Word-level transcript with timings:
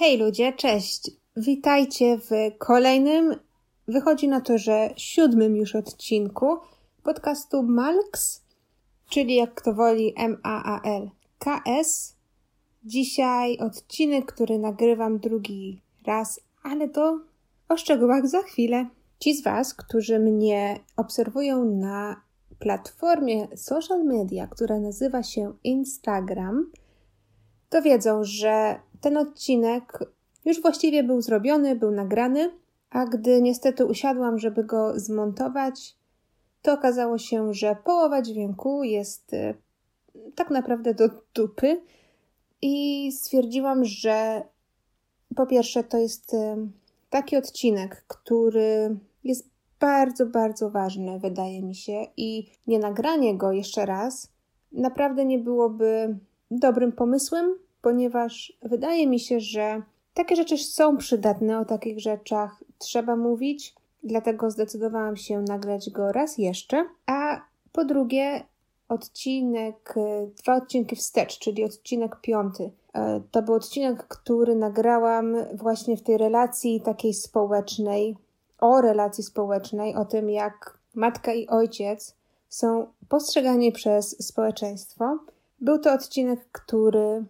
Hej 0.00 0.18
ludzie, 0.18 0.52
cześć! 0.52 1.10
Witajcie 1.36 2.18
w 2.18 2.30
kolejnym, 2.58 3.36
wychodzi 3.88 4.28
na 4.28 4.40
to, 4.40 4.58
że 4.58 4.90
siódmym 4.96 5.56
już 5.56 5.74
odcinku 5.74 6.56
podcastu 7.02 7.62
Malks, 7.62 8.44
czyli 9.10 9.34
jak 9.34 9.54
kto 9.54 9.74
woli 9.74 10.14
M-A-A-L-K-S. 10.16 12.16
Dzisiaj 12.84 13.58
odcinek, 13.58 14.32
który 14.32 14.58
nagrywam 14.58 15.18
drugi 15.18 15.80
raz, 16.06 16.40
ale 16.62 16.88
to 16.88 17.20
o 17.68 17.76
szczegółach 17.76 18.28
za 18.28 18.42
chwilę. 18.42 18.86
Ci 19.18 19.34
z 19.34 19.42
Was, 19.42 19.74
którzy 19.74 20.18
mnie 20.18 20.80
obserwują 20.96 21.64
na 21.64 22.22
platformie 22.58 23.48
social 23.56 24.04
media, 24.04 24.46
która 24.46 24.78
nazywa 24.78 25.22
się 25.22 25.52
Instagram, 25.64 26.70
to 27.68 27.82
wiedzą, 27.82 28.24
że 28.24 28.80
ten 29.00 29.16
odcinek 29.16 29.98
już 30.44 30.62
właściwie 30.62 31.02
był 31.02 31.22
zrobiony, 31.22 31.76
był 31.76 31.90
nagrany, 31.90 32.50
a 32.90 33.06
gdy 33.06 33.42
niestety 33.42 33.86
usiadłam, 33.86 34.38
żeby 34.38 34.64
go 34.64 35.00
zmontować, 35.00 35.96
to 36.62 36.72
okazało 36.72 37.18
się, 37.18 37.54
że 37.54 37.76
połowa 37.84 38.22
dźwięku 38.22 38.82
jest 38.82 39.34
e, 39.34 39.54
tak 40.34 40.50
naprawdę 40.50 40.94
do 40.94 41.08
dupy 41.34 41.80
i 42.62 43.12
stwierdziłam, 43.12 43.84
że 43.84 44.42
po 45.36 45.46
pierwsze 45.46 45.84
to 45.84 45.98
jest 45.98 46.34
e, 46.34 46.56
taki 47.10 47.36
odcinek, 47.36 48.04
który 48.08 48.96
jest 49.24 49.48
bardzo, 49.80 50.26
bardzo 50.26 50.70
ważny, 50.70 51.18
wydaje 51.18 51.62
mi 51.62 51.74
się, 51.74 52.06
i 52.16 52.50
nie 52.66 52.78
nagranie 52.78 53.38
go 53.38 53.52
jeszcze 53.52 53.86
raz 53.86 54.38
naprawdę 54.72 55.24
nie 55.24 55.38
byłoby 55.38 56.18
dobrym 56.50 56.92
pomysłem, 56.92 57.58
ponieważ 57.82 58.52
wydaje 58.62 59.06
mi 59.06 59.20
się, 59.20 59.40
że 59.40 59.82
takie 60.14 60.36
rzeczy 60.36 60.58
są 60.58 60.96
przydatne, 60.96 61.58
o 61.58 61.64
takich 61.64 62.00
rzeczach 62.00 62.64
trzeba 62.78 63.16
mówić, 63.16 63.74
dlatego 64.02 64.50
zdecydowałam 64.50 65.16
się 65.16 65.40
nagrać 65.40 65.90
go 65.90 66.12
raz 66.12 66.38
jeszcze. 66.38 66.86
A 67.06 67.40
po 67.72 67.84
drugie, 67.84 68.44
odcinek, 68.88 69.94
dwa 70.42 70.56
odcinki 70.56 70.96
wstecz, 70.96 71.38
czyli 71.38 71.64
odcinek 71.64 72.20
piąty. 72.20 72.70
E, 72.94 73.20
to 73.30 73.42
był 73.42 73.54
odcinek, 73.54 74.08
który 74.08 74.54
nagrałam 74.54 75.36
właśnie 75.54 75.96
w 75.96 76.02
tej 76.02 76.18
relacji 76.18 76.80
takiej 76.80 77.14
społecznej, 77.14 78.16
o 78.60 78.80
relacji 78.80 79.24
społecznej, 79.24 79.94
o 79.94 80.04
tym 80.04 80.30
jak 80.30 80.78
matka 80.94 81.34
i 81.34 81.48
ojciec 81.48 82.16
są 82.48 82.86
postrzegani 83.08 83.72
przez 83.72 84.26
społeczeństwo. 84.26 85.18
Był 85.60 85.78
to 85.78 85.92
odcinek, 85.92 86.48
który 86.52 87.24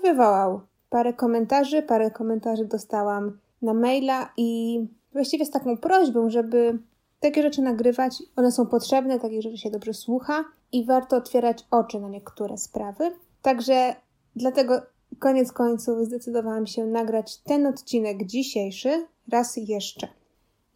wywołał 0.00 0.60
parę 0.90 1.12
komentarzy. 1.12 1.82
Parę 1.82 2.10
komentarzy 2.10 2.64
dostałam 2.64 3.38
na 3.62 3.74
maila 3.74 4.32
i 4.36 4.80
właściwie 5.12 5.46
z 5.46 5.50
taką 5.50 5.76
prośbą, 5.76 6.30
żeby 6.30 6.78
takie 7.20 7.42
rzeczy 7.42 7.62
nagrywać. 7.62 8.22
One 8.36 8.52
są 8.52 8.66
potrzebne, 8.66 9.20
takie 9.20 9.42
rzeczy 9.42 9.58
się 9.58 9.70
dobrze 9.70 9.94
słucha 9.94 10.44
i 10.72 10.84
warto 10.84 11.16
otwierać 11.16 11.66
oczy 11.70 12.00
na 12.00 12.08
niektóre 12.08 12.58
sprawy. 12.58 13.12
Także 13.42 13.94
dlatego 14.36 14.82
koniec 15.18 15.52
końców 15.52 16.06
zdecydowałam 16.06 16.66
się 16.66 16.86
nagrać 16.86 17.36
ten 17.36 17.66
odcinek 17.66 18.26
dzisiejszy 18.26 19.06
raz 19.32 19.56
jeszcze. 19.56 20.08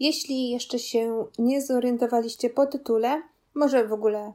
Jeśli 0.01 0.51
jeszcze 0.51 0.79
się 0.79 1.25
nie 1.39 1.63
zorientowaliście 1.63 2.51
po 2.51 2.67
tytule, 2.67 3.23
może 3.55 3.89
w 3.89 3.93
ogóle 3.93 4.33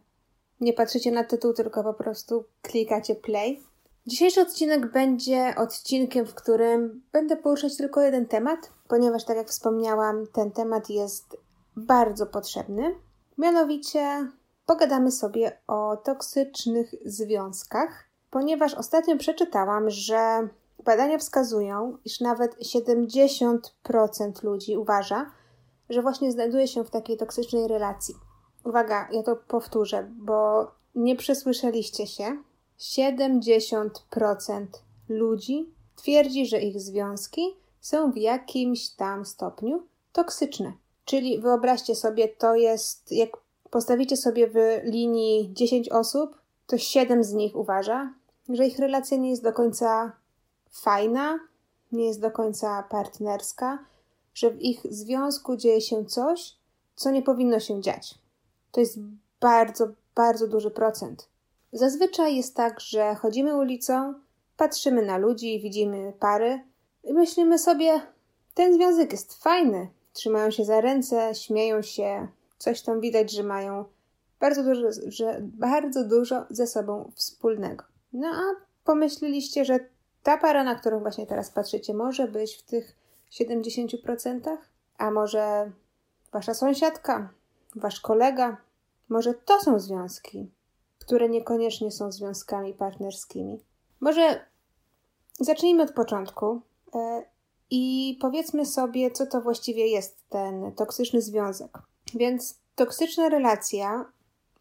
nie 0.61 0.73
patrzycie 0.73 1.11
na 1.11 1.23
tytuł, 1.23 1.53
tylko 1.53 1.83
po 1.83 1.93
prostu 1.93 2.43
klikacie 2.61 3.15
play, 3.15 3.59
Dzisiejszy 4.07 4.41
odcinek 4.41 4.91
będzie 4.91 5.53
odcinkiem, 5.57 6.25
w 6.25 6.33
którym 6.33 7.03
będę 7.11 7.37
poruszać 7.37 7.77
tylko 7.77 8.01
jeden 8.01 8.25
temat, 8.25 8.71
ponieważ, 8.87 9.25
tak 9.25 9.37
jak 9.37 9.47
wspomniałam, 9.47 10.27
ten 10.33 10.51
temat 10.51 10.89
jest 10.89 11.37
bardzo 11.75 12.25
potrzebny. 12.25 12.95
Mianowicie 13.37 14.31
pogadamy 14.65 15.11
sobie 15.11 15.57
o 15.67 15.97
toksycznych 15.97 16.95
związkach, 17.05 18.03
ponieważ 18.29 18.73
ostatnio 18.73 19.17
przeczytałam, 19.17 19.89
że 19.89 20.47
badania 20.83 21.17
wskazują, 21.17 21.97
iż 22.05 22.19
nawet 22.19 22.55
70% 22.59 24.43
ludzi 24.43 24.77
uważa, 24.77 25.31
że 25.89 26.01
właśnie 26.01 26.31
znajduje 26.31 26.67
się 26.67 26.83
w 26.83 26.89
takiej 26.89 27.17
toksycznej 27.17 27.67
relacji. 27.67 28.15
Uwaga, 28.63 29.07
ja 29.11 29.23
to 29.23 29.35
powtórzę, 29.35 30.09
bo 30.11 30.71
nie 30.95 31.15
przesłyszeliście 31.15 32.07
się. 32.07 32.37
70% 32.83 34.67
ludzi 35.09 35.69
twierdzi, 35.95 36.45
że 36.45 36.59
ich 36.59 36.81
związki 36.81 37.41
są 37.81 38.11
w 38.11 38.17
jakimś 38.17 38.89
tam 38.89 39.25
stopniu 39.25 39.83
toksyczne. 40.13 40.73
Czyli 41.05 41.39
wyobraźcie 41.39 41.95
sobie, 41.95 42.27
to 42.27 42.55
jest, 42.55 43.11
jak 43.11 43.29
postawicie 43.69 44.17
sobie 44.17 44.47
w 44.47 44.55
linii 44.83 45.49
10 45.53 45.89
osób, 45.89 46.37
to 46.67 46.77
7 46.77 47.23
z 47.23 47.33
nich 47.33 47.55
uważa, 47.55 48.13
że 48.49 48.67
ich 48.67 48.79
relacja 48.79 49.17
nie 49.17 49.29
jest 49.29 49.43
do 49.43 49.53
końca 49.53 50.11
fajna, 50.69 51.39
nie 51.91 52.05
jest 52.05 52.21
do 52.21 52.31
końca 52.31 52.83
partnerska, 52.83 53.79
że 54.33 54.51
w 54.51 54.61
ich 54.61 54.81
związku 54.89 55.57
dzieje 55.57 55.81
się 55.81 56.05
coś, 56.05 56.55
co 56.95 57.11
nie 57.11 57.21
powinno 57.21 57.59
się 57.59 57.81
dziać. 57.81 58.15
To 58.71 58.79
jest 58.79 58.99
bardzo, 59.39 59.87
bardzo 60.15 60.47
duży 60.47 60.71
procent. 60.71 61.32
Zazwyczaj 61.73 62.35
jest 62.35 62.55
tak, 62.55 62.79
że 62.79 63.15
chodzimy 63.15 63.57
ulicą, 63.57 64.13
patrzymy 64.57 65.05
na 65.05 65.17
ludzi, 65.17 65.59
widzimy 65.59 66.13
pary 66.19 66.63
i 67.03 67.13
myślimy 67.13 67.59
sobie, 67.59 68.01
ten 68.53 68.73
związek 68.73 69.11
jest 69.11 69.43
fajny. 69.43 69.89
Trzymają 70.13 70.51
się 70.51 70.65
za 70.65 70.81
ręce, 70.81 71.35
śmieją 71.35 71.81
się, 71.81 72.27
coś 72.57 72.81
tam 72.81 73.01
widać, 73.01 73.31
że 73.31 73.43
mają 73.43 73.85
bardzo 74.39 74.63
dużo, 74.63 74.87
że 75.07 75.37
bardzo 75.41 76.03
dużo 76.03 76.45
ze 76.49 76.67
sobą 76.67 77.11
wspólnego. 77.15 77.83
No 78.13 78.27
a 78.27 78.41
pomyśleliście, 78.83 79.65
że 79.65 79.79
ta 80.23 80.37
para, 80.37 80.63
na 80.63 80.75
którą 80.75 80.99
właśnie 80.99 81.27
teraz 81.27 81.51
patrzycie, 81.51 81.93
może 81.93 82.27
być 82.27 82.55
w 82.55 82.63
tych 82.63 82.95
70%? 83.31 84.57
A 84.97 85.11
może 85.11 85.71
wasza 86.31 86.53
sąsiadka, 86.53 87.29
wasz 87.75 87.99
kolega? 87.99 88.57
Może 89.09 89.33
to 89.33 89.59
są 89.59 89.79
związki? 89.79 90.51
Które 91.05 91.29
niekoniecznie 91.29 91.91
są 91.91 92.11
związkami 92.11 92.73
partnerskimi. 92.73 93.59
Może 93.99 94.45
zacznijmy 95.39 95.83
od 95.83 95.91
początku 95.91 96.61
e, 96.95 97.23
i 97.69 98.17
powiedzmy 98.21 98.65
sobie, 98.65 99.11
co 99.11 99.25
to 99.25 99.41
właściwie 99.41 99.87
jest 99.87 100.17
ten 100.29 100.71
toksyczny 100.71 101.21
związek. 101.21 101.77
Więc 102.15 102.59
toksyczna 102.75 103.29
relacja 103.29 104.05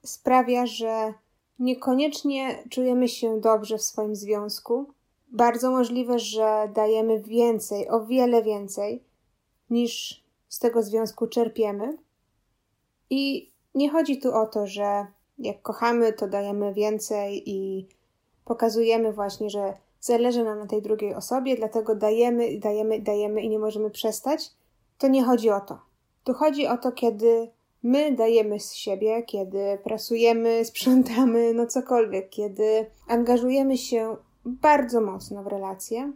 sprawia, 0.04 0.66
że 0.66 1.14
niekoniecznie 1.58 2.64
czujemy 2.70 3.08
się 3.08 3.40
dobrze 3.40 3.78
w 3.78 3.82
swoim 3.82 4.16
związku. 4.16 4.86
Bardzo 5.28 5.70
możliwe, 5.70 6.18
że 6.18 6.68
dajemy 6.74 7.20
więcej, 7.20 7.88
o 7.88 8.06
wiele 8.06 8.42
więcej, 8.42 9.04
niż 9.70 10.22
z 10.48 10.58
tego 10.58 10.82
związku 10.82 11.26
czerpiemy. 11.26 11.98
I 13.10 13.50
nie 13.74 13.90
chodzi 13.90 14.18
tu 14.18 14.34
o 14.34 14.46
to, 14.46 14.66
że 14.66 15.06
jak 15.42 15.62
kochamy, 15.62 16.12
to 16.12 16.28
dajemy 16.28 16.74
więcej 16.74 17.50
i 17.50 17.86
pokazujemy 18.44 19.12
właśnie, 19.12 19.50
że 19.50 19.74
zależy 20.00 20.44
nam 20.44 20.58
na 20.58 20.66
tej 20.66 20.82
drugiej 20.82 21.14
osobie, 21.14 21.56
dlatego 21.56 21.94
dajemy, 21.94 22.58
dajemy, 22.58 23.00
dajemy 23.00 23.42
i 23.42 23.48
nie 23.48 23.58
możemy 23.58 23.90
przestać. 23.90 24.50
To 24.98 25.08
nie 25.08 25.24
chodzi 25.24 25.50
o 25.50 25.60
to. 25.60 25.78
Tu 26.24 26.34
chodzi 26.34 26.66
o 26.66 26.76
to, 26.76 26.92
kiedy 26.92 27.50
my 27.82 28.12
dajemy 28.12 28.60
z 28.60 28.74
siebie, 28.74 29.22
kiedy 29.22 29.78
pracujemy, 29.84 30.64
sprzątamy, 30.64 31.54
no 31.54 31.66
cokolwiek, 31.66 32.30
kiedy 32.30 32.86
angażujemy 33.08 33.78
się 33.78 34.16
bardzo 34.44 35.00
mocno 35.00 35.42
w 35.42 35.46
relację, 35.46 36.12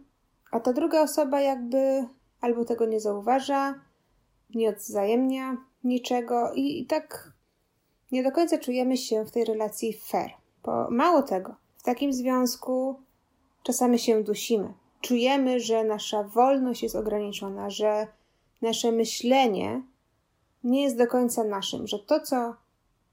a 0.50 0.60
ta 0.60 0.72
druga 0.72 1.02
osoba 1.02 1.40
jakby 1.40 2.04
albo 2.40 2.64
tego 2.64 2.86
nie 2.86 3.00
zauważa, 3.00 3.74
nie 4.54 4.68
odzajemnia 4.68 5.56
niczego 5.84 6.52
i 6.54 6.86
tak 6.86 7.35
nie 8.16 8.22
do 8.22 8.32
końca 8.32 8.58
czujemy 8.58 8.96
się 8.96 9.24
w 9.24 9.30
tej 9.30 9.44
relacji 9.44 9.92
fair. 9.92 10.30
Bo 10.64 10.90
mało 10.90 11.22
tego, 11.22 11.54
w 11.76 11.82
takim 11.82 12.12
związku 12.12 13.00
czasami 13.62 13.98
się 13.98 14.22
dusimy. 14.22 14.72
Czujemy, 15.00 15.60
że 15.60 15.84
nasza 15.84 16.22
wolność 16.22 16.82
jest 16.82 16.96
ograniczona, 16.96 17.70
że 17.70 18.06
nasze 18.62 18.92
myślenie 18.92 19.82
nie 20.64 20.82
jest 20.82 20.98
do 20.98 21.06
końca 21.06 21.44
naszym, 21.44 21.86
że 21.86 21.98
to, 21.98 22.20
co 22.20 22.54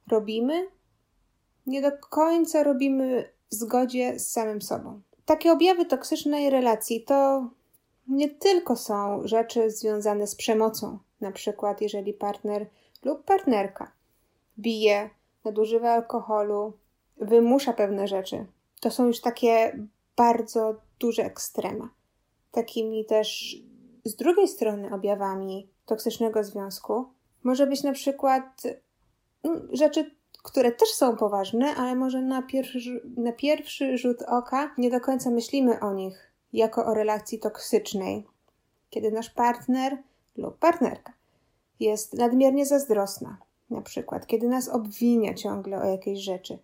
robimy, 0.08 0.68
nie 1.68 1.82
do 1.82 1.92
końca 2.10 2.64
robimy 2.64 3.30
w 3.52 3.56
zgodzie 3.56 4.20
z 4.20 4.32
samym 4.32 4.62
sobą. 4.62 5.02
Takie 5.26 5.52
objawy 5.52 5.86
toksycznej 5.86 6.50
relacji 6.50 7.02
to 7.02 7.48
nie 8.08 8.30
tylko 8.30 8.76
są 8.76 9.28
rzeczy 9.28 9.72
związane 9.72 10.28
z 10.28 10.36
przemocą, 10.36 11.00
na 11.22 11.32
przykład 11.32 11.82
jeżeli 11.82 12.14
partner 12.14 12.66
lub 13.04 13.24
partnerka 13.24 13.92
bije, 14.60 15.10
nadużywa 15.46 15.92
alkoholu, 15.92 16.74
wymusza 17.18 17.74
pewne 17.74 18.08
rzeczy. 18.08 18.46
To 18.80 18.92
są 18.92 19.08
już 19.08 19.22
takie 19.22 19.80
bardzo 20.16 20.76
duże 21.00 21.24
ekstrema. 21.26 21.90
takimi 22.52 23.06
też 23.06 23.58
z 24.06 24.16
drugiej 24.16 24.48
strony 24.48 24.94
objawami 24.94 25.70
toksycznego 25.86 26.44
związku 26.44 27.10
może 27.44 27.68
być 27.68 27.84
na 27.84 27.94
przykład 27.94 28.64
mm, 29.44 29.68
rzeczy, 29.72 30.12
które 30.44 30.72
też 30.72 30.90
są 30.90 31.18
poważne, 31.18 31.76
ale 31.76 31.96
może 31.96 32.22
na 32.22 32.42
pierwszy, 32.42 33.02
na 33.18 33.32
pierwszy 33.32 33.98
rzut 33.98 34.22
oka 34.22 34.76
nie 34.78 34.90
do 34.90 35.00
końca 35.02 35.30
myślimy 35.30 35.80
o 35.80 35.94
nich 35.94 36.32
jako 36.54 36.86
o 36.86 36.94
relacji 36.94 37.40
toksycznej. 37.40 38.28
Kiedy 38.90 39.12
nasz 39.12 39.30
partner 39.30 39.98
lub 40.38 40.58
partnerka 40.58 41.14
jest 41.80 42.14
nadmiernie 42.14 42.66
zazdrosna, 42.66 43.38
na 43.70 43.82
przykład 43.82 44.28
kiedy 44.28 44.48
nas 44.48 44.70
obwinia 44.70 45.34
ciągle 45.34 45.82
o 45.82 45.86
jakiejś 45.86 46.20
rzeczy, 46.20 46.60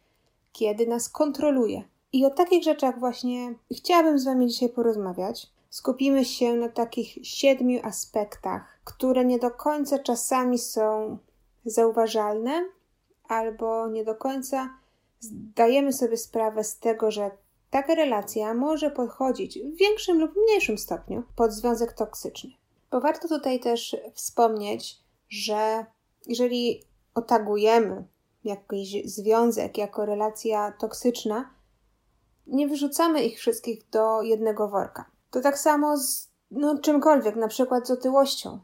kiedy 0.51 0.87
nas 0.87 1.09
kontroluje. 1.09 1.83
I 2.13 2.25
o 2.25 2.29
takich 2.29 2.63
rzeczach 2.63 2.99
właśnie 2.99 3.53
chciałabym 3.71 4.19
z 4.19 4.25
Wami 4.25 4.47
dzisiaj 4.47 4.69
porozmawiać. 4.69 5.47
Skupimy 5.69 6.25
się 6.25 6.53
na 6.53 6.69
takich 6.69 7.27
siedmiu 7.27 7.79
aspektach, 7.83 8.79
które 8.83 9.25
nie 9.25 9.39
do 9.39 9.51
końca 9.51 9.99
czasami 9.99 10.59
są 10.59 11.17
zauważalne, 11.65 12.65
albo 13.27 13.87
nie 13.87 14.03
do 14.03 14.15
końca 14.15 14.69
zdajemy 15.19 15.93
sobie 15.93 16.17
sprawę 16.17 16.63
z 16.63 16.79
tego, 16.79 17.11
że 17.11 17.31
taka 17.69 17.95
relacja 17.95 18.53
może 18.53 18.91
podchodzić 18.91 19.59
w 19.59 19.77
większym 19.77 20.19
lub 20.19 20.31
mniejszym 20.35 20.77
stopniu 20.77 21.23
pod 21.35 21.51
związek 21.51 21.93
toksyczny. 21.93 22.49
Bo 22.91 23.01
warto 23.01 23.27
tutaj 23.27 23.59
też 23.59 23.97
wspomnieć, 24.13 24.99
że 25.29 25.85
jeżeli 26.27 26.83
otagujemy 27.19 28.03
jakiś 28.43 29.05
związek 29.05 29.77
jako 29.77 30.05
relacja 30.05 30.71
toksyczna, 30.71 31.49
nie 32.47 32.67
wyrzucamy 32.67 33.23
ich 33.23 33.39
wszystkich 33.39 33.89
do 33.89 34.21
jednego 34.21 34.67
worka. 34.67 35.05
To 35.31 35.41
tak 35.41 35.59
samo 35.59 35.97
z 35.97 36.29
no, 36.51 36.77
czymkolwiek, 36.77 37.35
na 37.35 37.47
przykład 37.47 37.87
z 37.87 37.91
otyłością. 37.91 38.59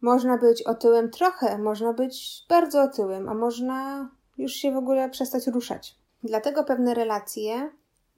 Można 0.00 0.38
być 0.38 0.62
otyłym 0.62 1.10
trochę, 1.10 1.58
można 1.58 1.92
być 1.92 2.44
bardzo 2.48 2.82
otyłym, 2.82 3.28
a 3.28 3.34
można 3.34 4.08
już 4.38 4.52
się 4.52 4.72
w 4.72 4.76
ogóle 4.76 5.10
przestać 5.10 5.46
ruszać. 5.46 5.96
Dlatego 6.22 6.64
pewne 6.64 6.94
relacje, 6.94 7.70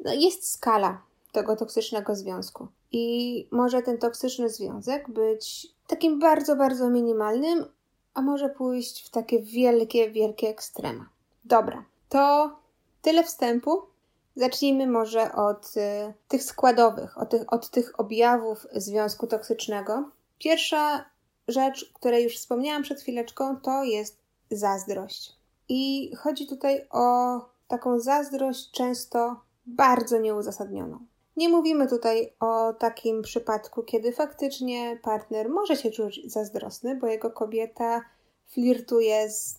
no 0.04 0.12
jest 0.12 0.52
skala 0.52 1.02
tego 1.32 1.56
toksycznego 1.56 2.14
związku. 2.14 2.68
I 2.92 3.48
może 3.50 3.82
ten 3.82 3.98
toksyczny 3.98 4.48
związek 4.48 5.10
być 5.10 5.66
takim 5.86 6.18
bardzo, 6.18 6.56
bardzo 6.56 6.90
minimalnym, 6.90 7.64
a 8.14 8.22
może 8.22 8.48
pójść 8.48 9.06
w 9.06 9.10
takie 9.10 9.42
wielkie, 9.42 10.10
wielkie 10.10 10.48
ekstrema. 10.48 11.08
Dobra, 11.44 11.84
to 12.08 12.56
tyle 13.02 13.24
wstępu. 13.24 13.82
Zacznijmy 14.36 14.86
może 14.86 15.32
od 15.32 15.76
y, 15.76 16.14
tych 16.28 16.42
składowych, 16.42 17.18
od 17.18 17.30
tych, 17.30 17.52
od 17.52 17.70
tych 17.70 18.00
objawów 18.00 18.66
związku 18.72 19.26
toksycznego. 19.26 20.10
Pierwsza 20.38 21.04
rzecz, 21.48 21.92
której 21.94 22.24
już 22.24 22.36
wspomniałam 22.36 22.82
przed 22.82 23.00
chwileczką, 23.00 23.56
to 23.56 23.84
jest 23.84 24.18
zazdrość. 24.50 25.36
I 25.68 26.12
chodzi 26.16 26.46
tutaj 26.46 26.86
o 26.90 27.38
taką 27.68 27.98
zazdrość 27.98 28.70
często 28.70 29.40
bardzo 29.66 30.18
nieuzasadnioną. 30.18 30.98
Nie 31.36 31.48
mówimy 31.48 31.88
tutaj 31.88 32.34
o 32.40 32.72
takim 32.72 33.22
przypadku, 33.22 33.82
kiedy 33.82 34.12
faktycznie 34.12 34.98
partner 35.02 35.48
może 35.48 35.76
się 35.76 35.90
czuć 35.90 36.20
zazdrosny, 36.26 36.96
bo 36.96 37.06
jego 37.06 37.30
kobieta 37.30 38.04
flirtuje 38.46 39.30
z 39.30 39.58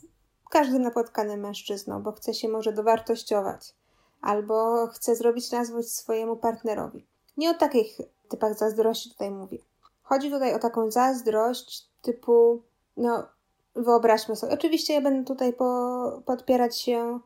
każdym 0.50 0.82
napotkanym 0.82 1.40
mężczyzną, 1.40 2.04
bo 2.04 2.12
chce 2.12 2.34
się 2.34 2.50
może 2.50 2.74
dowartościować, 2.74 3.74
albo 4.22 4.88
chce 4.88 5.16
zrobić 5.16 5.52
na 5.52 5.66
swojemu 5.84 6.36
partnerowi. 6.36 7.06
Nie 7.38 7.50
o 7.50 7.54
takich 7.54 7.98
typach 8.30 8.58
zazdrości 8.58 9.10
tutaj 9.10 9.32
mówię. 9.32 9.58
Chodzi 10.04 10.32
tutaj 10.32 10.54
o 10.54 10.60
taką 10.60 10.92
zazdrość 10.92 11.90
typu, 12.02 12.62
no 12.98 13.28
wyobraźmy 13.76 14.36
sobie, 14.36 14.54
oczywiście 14.54 14.94
ja 14.94 15.02
będę 15.02 15.26
tutaj 15.26 15.54
po, 15.54 16.22
podpierać 16.26 16.82
się 16.82 17.20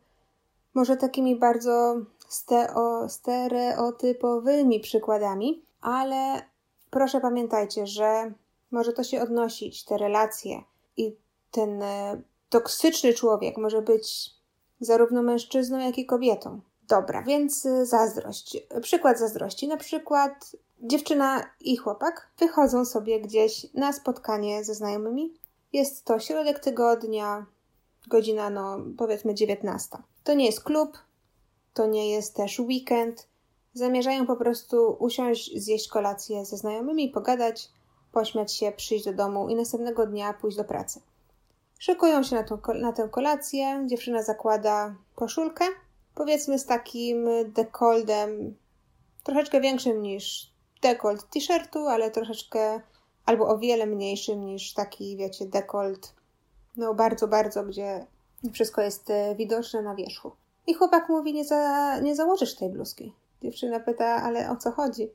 może 0.73 0.97
takimi 0.97 1.35
bardzo 1.35 1.95
steo, 2.29 3.09
stereotypowymi 3.09 4.79
przykładami, 4.79 5.65
ale 5.81 6.41
proszę 6.89 7.21
pamiętajcie, 7.21 7.87
że 7.87 8.33
może 8.71 8.93
to 8.93 9.03
się 9.03 9.21
odnosić, 9.21 9.85
te 9.85 9.97
relacje 9.97 10.63
i 10.97 11.15
ten 11.51 11.83
e, 11.83 12.21
toksyczny 12.49 13.13
człowiek 13.13 13.57
może 13.57 13.81
być 13.81 14.31
zarówno 14.79 15.23
mężczyzną, 15.23 15.79
jak 15.79 15.97
i 15.97 16.05
kobietą. 16.05 16.61
Dobra, 16.87 17.23
więc 17.23 17.65
e, 17.65 17.85
zazdrość. 17.85 18.57
Przykład 18.81 19.19
zazdrości. 19.19 19.67
Na 19.67 19.77
przykład 19.77 20.55
dziewczyna 20.81 21.43
i 21.61 21.77
chłopak 21.77 22.29
wychodzą 22.37 22.85
sobie 22.85 23.21
gdzieś 23.21 23.73
na 23.73 23.93
spotkanie 23.93 24.63
ze 24.63 24.75
znajomymi. 24.75 25.33
Jest 25.73 26.05
to 26.05 26.19
środek 26.19 26.59
tygodnia, 26.59 27.45
godzina, 28.07 28.49
no 28.49 28.77
powiedzmy 28.97 29.35
19. 29.35 29.97
To 30.23 30.33
nie 30.33 30.45
jest 30.45 30.63
klub, 30.63 30.97
to 31.73 31.87
nie 31.87 32.11
jest 32.11 32.35
też 32.35 32.59
weekend. 32.59 33.27
Zamierzają 33.73 34.25
po 34.25 34.35
prostu 34.35 34.97
usiąść, 34.99 35.51
zjeść 35.57 35.87
kolację 35.87 36.45
ze 36.45 36.57
znajomymi, 36.57 37.09
pogadać, 37.09 37.69
pośmiać 38.11 38.53
się, 38.53 38.71
przyjść 38.71 39.05
do 39.05 39.13
domu 39.13 39.49
i 39.49 39.55
następnego 39.55 40.07
dnia 40.07 40.33
pójść 40.33 40.57
do 40.57 40.63
pracy. 40.63 41.01
Szykują 41.79 42.23
się 42.23 42.35
na, 42.35 42.43
tą, 42.43 42.57
na 42.73 42.93
tę 42.93 43.09
kolację, 43.11 43.83
dziewczyna 43.85 44.23
zakłada 44.23 44.95
koszulkę, 45.15 45.65
powiedzmy 46.15 46.59
z 46.59 46.65
takim 46.65 47.27
dekoldem 47.53 48.55
troszeczkę 49.23 49.61
większym 49.61 50.01
niż 50.01 50.53
dekolt 50.81 51.29
t-shirtu, 51.29 51.87
ale 51.87 52.11
troszeczkę 52.11 52.81
albo 53.25 53.47
o 53.47 53.57
wiele 53.57 53.85
mniejszym 53.85 54.45
niż 54.45 54.73
taki, 54.73 55.17
wiecie, 55.17 55.45
dekolt, 55.45 56.13
no 56.77 56.93
bardzo, 56.93 57.27
bardzo, 57.27 57.63
gdzie 57.63 58.05
wszystko 58.53 58.81
jest 58.81 59.09
e, 59.09 59.35
widoczne 59.35 59.81
na 59.81 59.95
wierzchu. 59.95 60.31
I 60.69 60.73
chłopak 60.73 61.09
mówi, 61.09 61.33
nie, 61.33 61.45
za, 61.45 61.99
nie 61.99 62.15
założysz 62.15 62.55
tej 62.55 62.69
bluzki. 62.69 63.13
Dziewczyna 63.43 63.79
pyta, 63.79 64.05
ale 64.05 64.51
o 64.51 64.55
co 64.55 64.71
chodzi? 64.71 65.09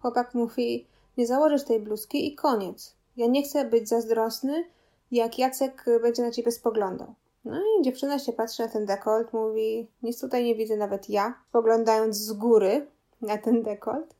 Chłopak 0.00 0.34
mówi, 0.34 0.86
nie 1.16 1.26
założysz 1.26 1.64
tej 1.64 1.80
bluzki 1.80 2.26
i 2.26 2.34
koniec. 2.34 2.94
Ja 3.16 3.26
nie 3.26 3.42
chcę 3.42 3.64
być 3.64 3.88
zazdrosny, 3.88 4.64
jak 5.10 5.38
Jacek 5.38 5.84
będzie 6.02 6.22
na 6.22 6.30
ciebie 6.30 6.52
spoglądał. 6.52 7.14
No 7.44 7.56
i 7.56 7.82
dziewczyna 7.84 8.18
się 8.18 8.32
patrzy 8.32 8.62
na 8.62 8.68
ten 8.68 8.86
dekolt, 8.86 9.32
mówi, 9.32 9.88
nic 10.02 10.20
tutaj 10.20 10.44
nie 10.44 10.54
widzę 10.54 10.76
nawet 10.76 11.10
ja, 11.10 11.34
spoglądając 11.48 12.16
z 12.16 12.32
góry 12.32 12.86
na 13.22 13.38
ten 13.38 13.62
dekolt. 13.62 14.14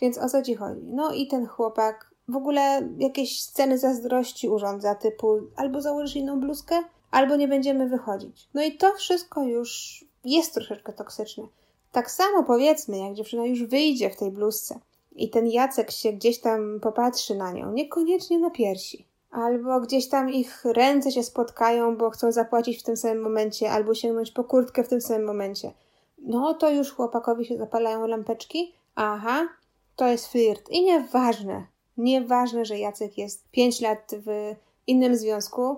Więc 0.00 0.18
o 0.18 0.28
co 0.28 0.42
ci 0.42 0.54
chodzi? 0.54 0.80
No 0.84 1.12
i 1.12 1.26
ten 1.26 1.46
chłopak 1.46 2.14
w 2.28 2.36
ogóle 2.36 2.88
jakieś 2.98 3.42
sceny 3.42 3.78
zazdrości 3.78 4.48
urządza, 4.48 4.94
typu 4.94 5.40
albo 5.56 5.80
założysz 5.80 6.16
inną 6.16 6.40
bluzkę, 6.40 6.82
albo 7.10 7.36
nie 7.36 7.48
będziemy 7.48 7.88
wychodzić. 7.88 8.48
No 8.54 8.62
i 8.62 8.76
to 8.76 8.94
wszystko 8.94 9.42
już 9.42 10.04
jest 10.24 10.54
troszeczkę 10.54 10.92
toksyczne. 10.92 11.44
Tak 11.92 12.10
samo 12.10 12.44
powiedzmy, 12.44 12.98
jak 12.98 13.14
dziewczyna 13.14 13.46
już 13.46 13.64
wyjdzie 13.64 14.10
w 14.10 14.16
tej 14.16 14.30
bluzce 14.30 14.78
i 15.16 15.30
ten 15.30 15.46
Jacek 15.46 15.90
się 15.90 16.12
gdzieś 16.12 16.40
tam 16.40 16.80
popatrzy 16.80 17.34
na 17.34 17.52
nią, 17.52 17.72
niekoniecznie 17.72 18.38
na 18.38 18.50
piersi, 18.50 19.06
albo 19.30 19.80
gdzieś 19.80 20.08
tam 20.08 20.30
ich 20.30 20.64
ręce 20.64 21.12
się 21.12 21.22
spotkają, 21.22 21.96
bo 21.96 22.10
chcą 22.10 22.32
zapłacić 22.32 22.80
w 22.80 22.82
tym 22.82 22.96
samym 22.96 23.22
momencie, 23.22 23.70
albo 23.70 23.94
sięgnąć 23.94 24.30
po 24.30 24.44
kurtkę 24.44 24.84
w 24.84 24.88
tym 24.88 25.00
samym 25.00 25.26
momencie. 25.26 25.72
No 26.18 26.54
to 26.54 26.70
już 26.70 26.92
chłopakowi 26.92 27.46
się 27.46 27.58
zapalają 27.58 28.06
lampeczki. 28.06 28.72
Aha, 28.94 29.48
to 29.96 30.06
jest 30.06 30.26
flirt. 30.26 30.70
I 30.70 30.84
nieważne, 30.84 31.66
nieważne, 31.96 32.64
że 32.64 32.78
Jacek 32.78 33.18
jest 33.18 33.50
5 33.50 33.80
lat 33.80 34.14
w 34.26 34.54
innym 34.86 35.16
związku 35.16 35.76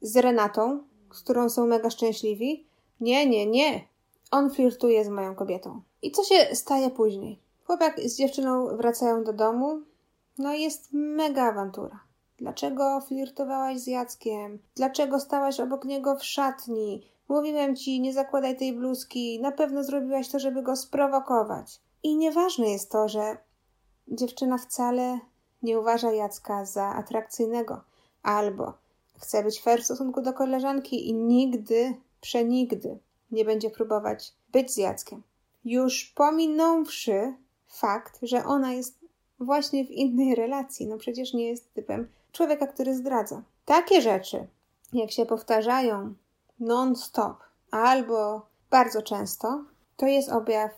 z 0.00 0.16
Renatą, 0.16 0.82
z 1.12 1.20
którą 1.20 1.48
są 1.48 1.66
mega 1.66 1.90
szczęśliwi. 1.90 2.64
Nie, 3.02 3.26
nie, 3.26 3.46
nie. 3.46 3.84
On 4.30 4.50
flirtuje 4.50 5.04
z 5.04 5.08
moją 5.08 5.34
kobietą. 5.34 5.82
I 6.02 6.12
co 6.12 6.24
się 6.24 6.54
staje 6.54 6.90
później? 6.90 7.38
Chłopak 7.66 8.00
z 8.00 8.16
dziewczyną 8.16 8.76
wracają 8.76 9.24
do 9.24 9.32
domu. 9.32 9.80
No 10.38 10.54
i 10.54 10.62
jest 10.62 10.88
mega 10.92 11.42
awantura. 11.42 12.00
Dlaczego 12.38 13.00
flirtowałaś 13.00 13.78
z 13.78 13.86
Jackiem? 13.86 14.58
Dlaczego 14.76 15.20
stałaś 15.20 15.60
obok 15.60 15.84
niego 15.84 16.16
w 16.16 16.24
szatni? 16.24 17.06
Mówiłem 17.28 17.76
ci, 17.76 18.00
nie 18.00 18.12
zakładaj 18.12 18.56
tej 18.56 18.72
bluzki. 18.72 19.40
Na 19.40 19.52
pewno 19.52 19.84
zrobiłaś 19.84 20.28
to, 20.28 20.38
żeby 20.38 20.62
go 20.62 20.76
sprowokować. 20.76 21.80
I 22.02 22.16
nieważne 22.16 22.70
jest 22.70 22.90
to, 22.90 23.08
że 23.08 23.36
dziewczyna 24.08 24.58
wcale 24.58 25.18
nie 25.62 25.80
uważa 25.80 26.12
Jacka 26.12 26.64
za 26.64 26.84
atrakcyjnego, 26.84 27.80
albo 28.22 28.72
chce 29.18 29.44
być 29.44 29.62
fair 29.62 29.80
w 29.80 29.84
stosunku 29.84 30.22
do 30.22 30.32
koleżanki 30.32 31.08
i 31.08 31.14
nigdy, 31.14 31.94
przenigdy 32.22 32.98
nie 33.30 33.44
będzie 33.44 33.70
próbować 33.70 34.32
być 34.52 34.72
z 34.72 34.76
Jackiem. 34.76 35.22
Już 35.64 36.04
pominąwszy 36.04 37.34
fakt, 37.68 38.18
że 38.22 38.44
ona 38.44 38.72
jest 38.72 38.98
właśnie 39.40 39.84
w 39.84 39.90
innej 39.90 40.34
relacji, 40.34 40.86
no 40.86 40.98
przecież 40.98 41.34
nie 41.34 41.48
jest 41.48 41.74
typem 41.74 42.08
człowieka, 42.32 42.66
który 42.66 42.94
zdradza. 42.94 43.42
Takie 43.64 44.00
rzeczy, 44.00 44.46
jak 44.92 45.10
się 45.10 45.26
powtarzają 45.26 46.14
non-stop 46.60 47.36
albo 47.70 48.46
bardzo 48.70 49.02
często, 49.02 49.64
to 49.96 50.06
jest 50.06 50.28
objaw 50.28 50.70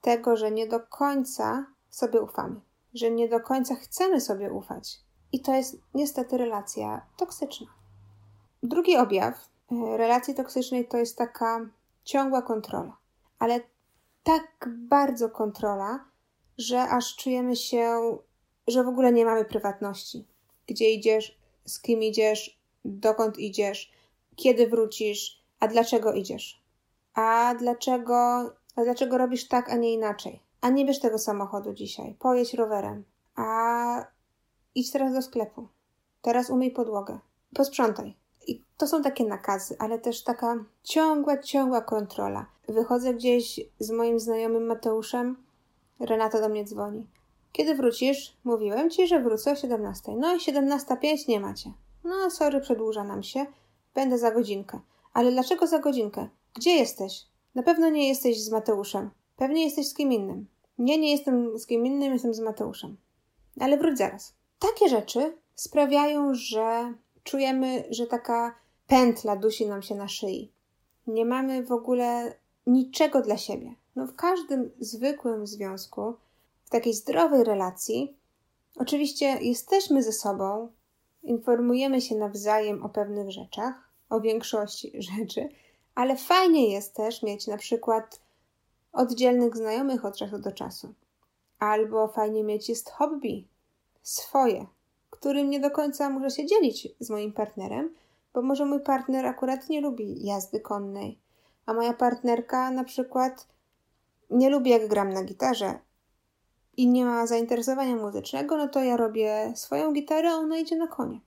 tego, 0.00 0.36
że 0.36 0.50
nie 0.50 0.66
do 0.66 0.80
końca 0.80 1.66
sobie 1.90 2.20
ufamy. 2.20 2.60
że 2.94 3.10
nie 3.10 3.28
do 3.28 3.40
końca 3.40 3.74
chcemy 3.74 4.20
sobie 4.20 4.52
ufać. 4.52 5.00
I 5.32 5.40
to 5.40 5.54
jest 5.54 5.76
niestety 5.94 6.38
relacja 6.38 7.06
toksyczna. 7.16 7.66
Drugi 8.62 8.96
objaw 8.96 9.48
relacji 9.96 10.34
toksycznej 10.34 10.88
to 10.88 10.96
jest 10.96 11.18
taka 11.18 11.70
ciągła 12.04 12.42
kontrola, 12.42 12.96
ale 13.38 13.60
tak 14.22 14.68
bardzo 14.68 15.30
kontrola, 15.30 16.04
że 16.58 16.80
aż 16.82 17.16
czujemy 17.16 17.56
się, 17.56 18.18
że 18.66 18.84
w 18.84 18.88
ogóle 18.88 19.12
nie 19.12 19.24
mamy 19.24 19.44
prywatności. 19.44 20.26
Gdzie 20.66 20.90
idziesz, 20.90 21.38
z 21.64 21.80
kim 21.80 22.02
idziesz, 22.02 22.60
dokąd 22.84 23.38
idziesz, 23.38 23.92
kiedy 24.36 24.66
wrócisz, 24.66 25.42
a 25.60 25.68
dlaczego 25.68 26.12
idziesz. 26.12 26.62
A 27.14 27.54
dlaczego, 27.58 28.16
a 28.76 28.84
dlaczego 28.84 29.18
robisz 29.18 29.48
tak, 29.48 29.70
a 29.70 29.76
nie 29.76 29.92
inaczej? 29.92 30.42
A 30.60 30.70
nie 30.70 30.86
bierz 30.86 31.00
tego 31.00 31.18
samochodu 31.18 31.74
dzisiaj, 31.74 32.16
pojedź 32.18 32.54
rowerem. 32.54 33.04
A 33.34 34.06
idź 34.74 34.92
teraz 34.92 35.14
do 35.14 35.22
sklepu. 35.22 35.68
Teraz 36.22 36.50
umyj 36.50 36.70
podłogę. 36.70 37.18
Posprzątaj. 37.54 38.19
I 38.50 38.62
to 38.76 38.86
są 38.86 39.02
takie 39.02 39.24
nakazy, 39.24 39.76
ale 39.78 39.98
też 39.98 40.24
taka 40.24 40.64
ciągła, 40.82 41.38
ciągła 41.38 41.80
kontrola. 41.80 42.46
Wychodzę 42.68 43.14
gdzieś 43.14 43.60
z 43.78 43.90
moim 43.90 44.20
znajomym 44.20 44.66
Mateuszem, 44.66 45.36
Renata 46.00 46.40
do 46.40 46.48
mnie 46.48 46.64
dzwoni. 46.64 47.06
Kiedy 47.52 47.74
wrócisz? 47.74 48.36
Mówiłem 48.44 48.90
ci, 48.90 49.06
że 49.06 49.20
wrócę 49.20 49.52
o 49.52 49.56
17. 49.56 50.12
No 50.16 50.34
i 50.34 50.38
17.05 50.38 51.28
nie 51.28 51.40
macie. 51.40 51.72
No, 52.04 52.30
sorry, 52.30 52.60
przedłuża 52.60 53.04
nam 53.04 53.22
się. 53.22 53.46
Będę 53.94 54.18
za 54.18 54.30
godzinkę. 54.30 54.80
Ale 55.12 55.32
dlaczego 55.32 55.66
za 55.66 55.78
godzinkę? 55.78 56.28
Gdzie 56.54 56.70
jesteś? 56.70 57.26
Na 57.54 57.62
pewno 57.62 57.88
nie 57.88 58.08
jesteś 58.08 58.42
z 58.42 58.50
Mateuszem. 58.50 59.10
Pewnie 59.36 59.64
jesteś 59.64 59.88
z 59.88 59.94
kim 59.94 60.12
innym. 60.12 60.46
Nie, 60.78 60.98
nie 60.98 61.10
jestem 61.10 61.58
z 61.58 61.66
kim 61.66 61.86
innym, 61.86 62.12
jestem 62.12 62.34
z 62.34 62.40
Mateuszem. 62.40 62.96
Ale 63.60 63.78
wróć 63.78 63.98
zaraz. 63.98 64.34
Takie 64.58 64.88
rzeczy 64.88 65.36
sprawiają, 65.54 66.34
że 66.34 66.94
czujemy, 67.30 67.84
że 67.90 68.06
taka 68.06 68.54
pętla 68.86 69.36
dusi 69.36 69.66
nam 69.66 69.82
się 69.82 69.94
na 69.94 70.08
szyi. 70.08 70.52
Nie 71.06 71.24
mamy 71.24 71.62
w 71.62 71.72
ogóle 71.72 72.34
niczego 72.66 73.22
dla 73.22 73.36
siebie. 73.36 73.74
No 73.96 74.06
w 74.06 74.16
każdym 74.16 74.70
zwykłym 74.80 75.46
związku, 75.46 76.14
w 76.64 76.70
takiej 76.70 76.94
zdrowej 76.94 77.44
relacji, 77.44 78.16
oczywiście 78.76 79.26
jesteśmy 79.26 80.02
ze 80.02 80.12
sobą, 80.12 80.72
informujemy 81.22 82.00
się 82.00 82.14
nawzajem 82.14 82.82
o 82.82 82.88
pewnych 82.88 83.30
rzeczach, 83.30 83.74
o 84.08 84.20
większości 84.20 84.92
rzeczy, 85.16 85.48
ale 85.94 86.16
fajnie 86.16 86.72
jest 86.72 86.94
też 86.94 87.22
mieć 87.22 87.46
na 87.46 87.56
przykład 87.56 88.20
oddzielnych 88.92 89.56
znajomych 89.56 90.04
od 90.04 90.16
czasu 90.16 90.38
do 90.38 90.52
czasu. 90.52 90.94
Albo 91.58 92.08
fajnie 92.08 92.44
mieć 92.44 92.68
jest 92.68 92.90
hobby, 92.90 93.48
swoje, 94.02 94.66
którym 95.20 95.50
nie 95.50 95.60
do 95.60 95.70
końca 95.70 96.10
muszę 96.10 96.30
się 96.30 96.46
dzielić 96.46 96.88
z 97.00 97.10
moim 97.10 97.32
partnerem, 97.32 97.94
bo 98.34 98.42
może 98.42 98.66
mój 98.66 98.80
partner 98.80 99.26
akurat 99.26 99.68
nie 99.68 99.80
lubi 99.80 100.26
jazdy 100.26 100.60
konnej, 100.60 101.18
a 101.66 101.74
moja 101.74 101.92
partnerka 101.92 102.70
na 102.70 102.84
przykład 102.84 103.46
nie 104.30 104.50
lubi 104.50 104.70
jak 104.70 104.88
gram 104.88 105.12
na 105.12 105.24
gitarze 105.24 105.78
i 106.76 106.88
nie 106.88 107.04
ma 107.04 107.26
zainteresowania 107.26 107.96
muzycznego, 107.96 108.56
no 108.56 108.68
to 108.68 108.82
ja 108.82 108.96
robię 108.96 109.52
swoją 109.56 109.92
gitarę, 109.92 110.30
a 110.30 110.34
ona 110.34 110.58
idzie 110.58 110.76
na 110.76 110.86
konie. 110.86 111.20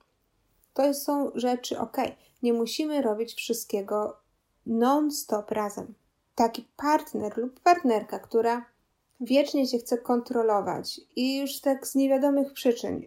To 0.74 0.94
są 0.94 1.30
rzeczy 1.34 1.78
ok. 1.78 1.96
Nie 2.42 2.52
musimy 2.52 3.02
robić 3.02 3.34
wszystkiego 3.34 4.16
non-stop 4.66 5.50
razem. 5.50 5.94
Taki 6.34 6.68
partner 6.76 7.38
lub 7.38 7.60
partnerka, 7.60 8.18
która 8.18 8.64
wiecznie 9.20 9.68
cię 9.68 9.78
chce 9.78 9.98
kontrolować 9.98 11.00
i 11.16 11.38
już 11.38 11.60
tak 11.60 11.86
z 11.86 11.94
niewiadomych 11.94 12.52
przyczyn, 12.52 13.02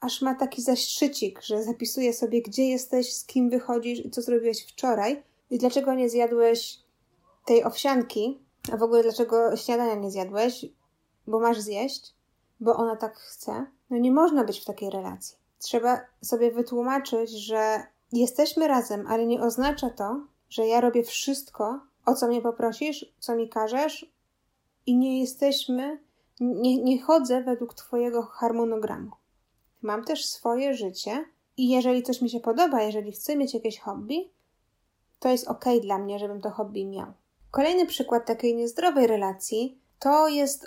aż 0.00 0.22
ma 0.22 0.34
taki 0.34 0.62
zastrzycik, 0.62 1.42
że 1.42 1.62
zapisuje 1.62 2.12
sobie, 2.12 2.42
gdzie 2.42 2.68
jesteś, 2.68 3.12
z 3.12 3.26
kim 3.26 3.50
wychodzisz 3.50 4.04
i 4.04 4.10
co 4.10 4.22
zrobiłeś 4.22 4.66
wczoraj 4.66 5.22
i 5.50 5.58
dlaczego 5.58 5.94
nie 5.94 6.08
zjadłeś 6.08 6.78
tej 7.44 7.64
owsianki, 7.64 8.38
a 8.72 8.76
w 8.76 8.82
ogóle 8.82 9.02
dlaczego 9.02 9.56
śniadania 9.56 9.94
nie 9.94 10.10
zjadłeś, 10.10 10.66
bo 11.26 11.40
masz 11.40 11.60
zjeść, 11.60 12.14
bo 12.60 12.76
ona 12.76 12.96
tak 12.96 13.18
chce. 13.18 13.66
No 13.90 13.98
nie 13.98 14.12
można 14.12 14.44
być 14.44 14.60
w 14.60 14.64
takiej 14.64 14.90
relacji. 14.90 15.36
Trzeba 15.58 16.00
sobie 16.22 16.50
wytłumaczyć, 16.50 17.30
że 17.30 17.86
jesteśmy 18.12 18.68
razem, 18.68 19.06
ale 19.06 19.26
nie 19.26 19.40
oznacza 19.40 19.90
to, 19.90 20.20
że 20.48 20.66
ja 20.66 20.80
robię 20.80 21.02
wszystko, 21.02 21.80
o 22.06 22.14
co 22.14 22.28
mnie 22.28 22.42
poprosisz, 22.42 23.14
co 23.18 23.36
mi 23.36 23.48
każesz, 23.48 24.12
i 24.86 24.96
nie 24.96 25.20
jesteśmy, 25.20 25.98
nie, 26.40 26.82
nie 26.82 27.02
chodzę 27.02 27.42
według 27.42 27.74
Twojego 27.74 28.22
harmonogramu. 28.22 29.10
Mam 29.82 30.04
też 30.04 30.26
swoje 30.26 30.74
życie 30.74 31.24
i 31.56 31.68
jeżeli 31.68 32.02
coś 32.02 32.22
mi 32.22 32.30
się 32.30 32.40
podoba, 32.40 32.82
jeżeli 32.82 33.12
chcę 33.12 33.36
mieć 33.36 33.54
jakieś 33.54 33.80
hobby, 33.80 34.30
to 35.18 35.28
jest 35.28 35.48
ok 35.48 35.64
dla 35.82 35.98
mnie, 35.98 36.18
żebym 36.18 36.40
to 36.40 36.50
hobby 36.50 36.86
miał. 36.86 37.12
Kolejny 37.50 37.86
przykład 37.86 38.26
takiej 38.26 38.54
niezdrowej 38.54 39.06
relacji 39.06 39.78
to 39.98 40.28
jest 40.28 40.66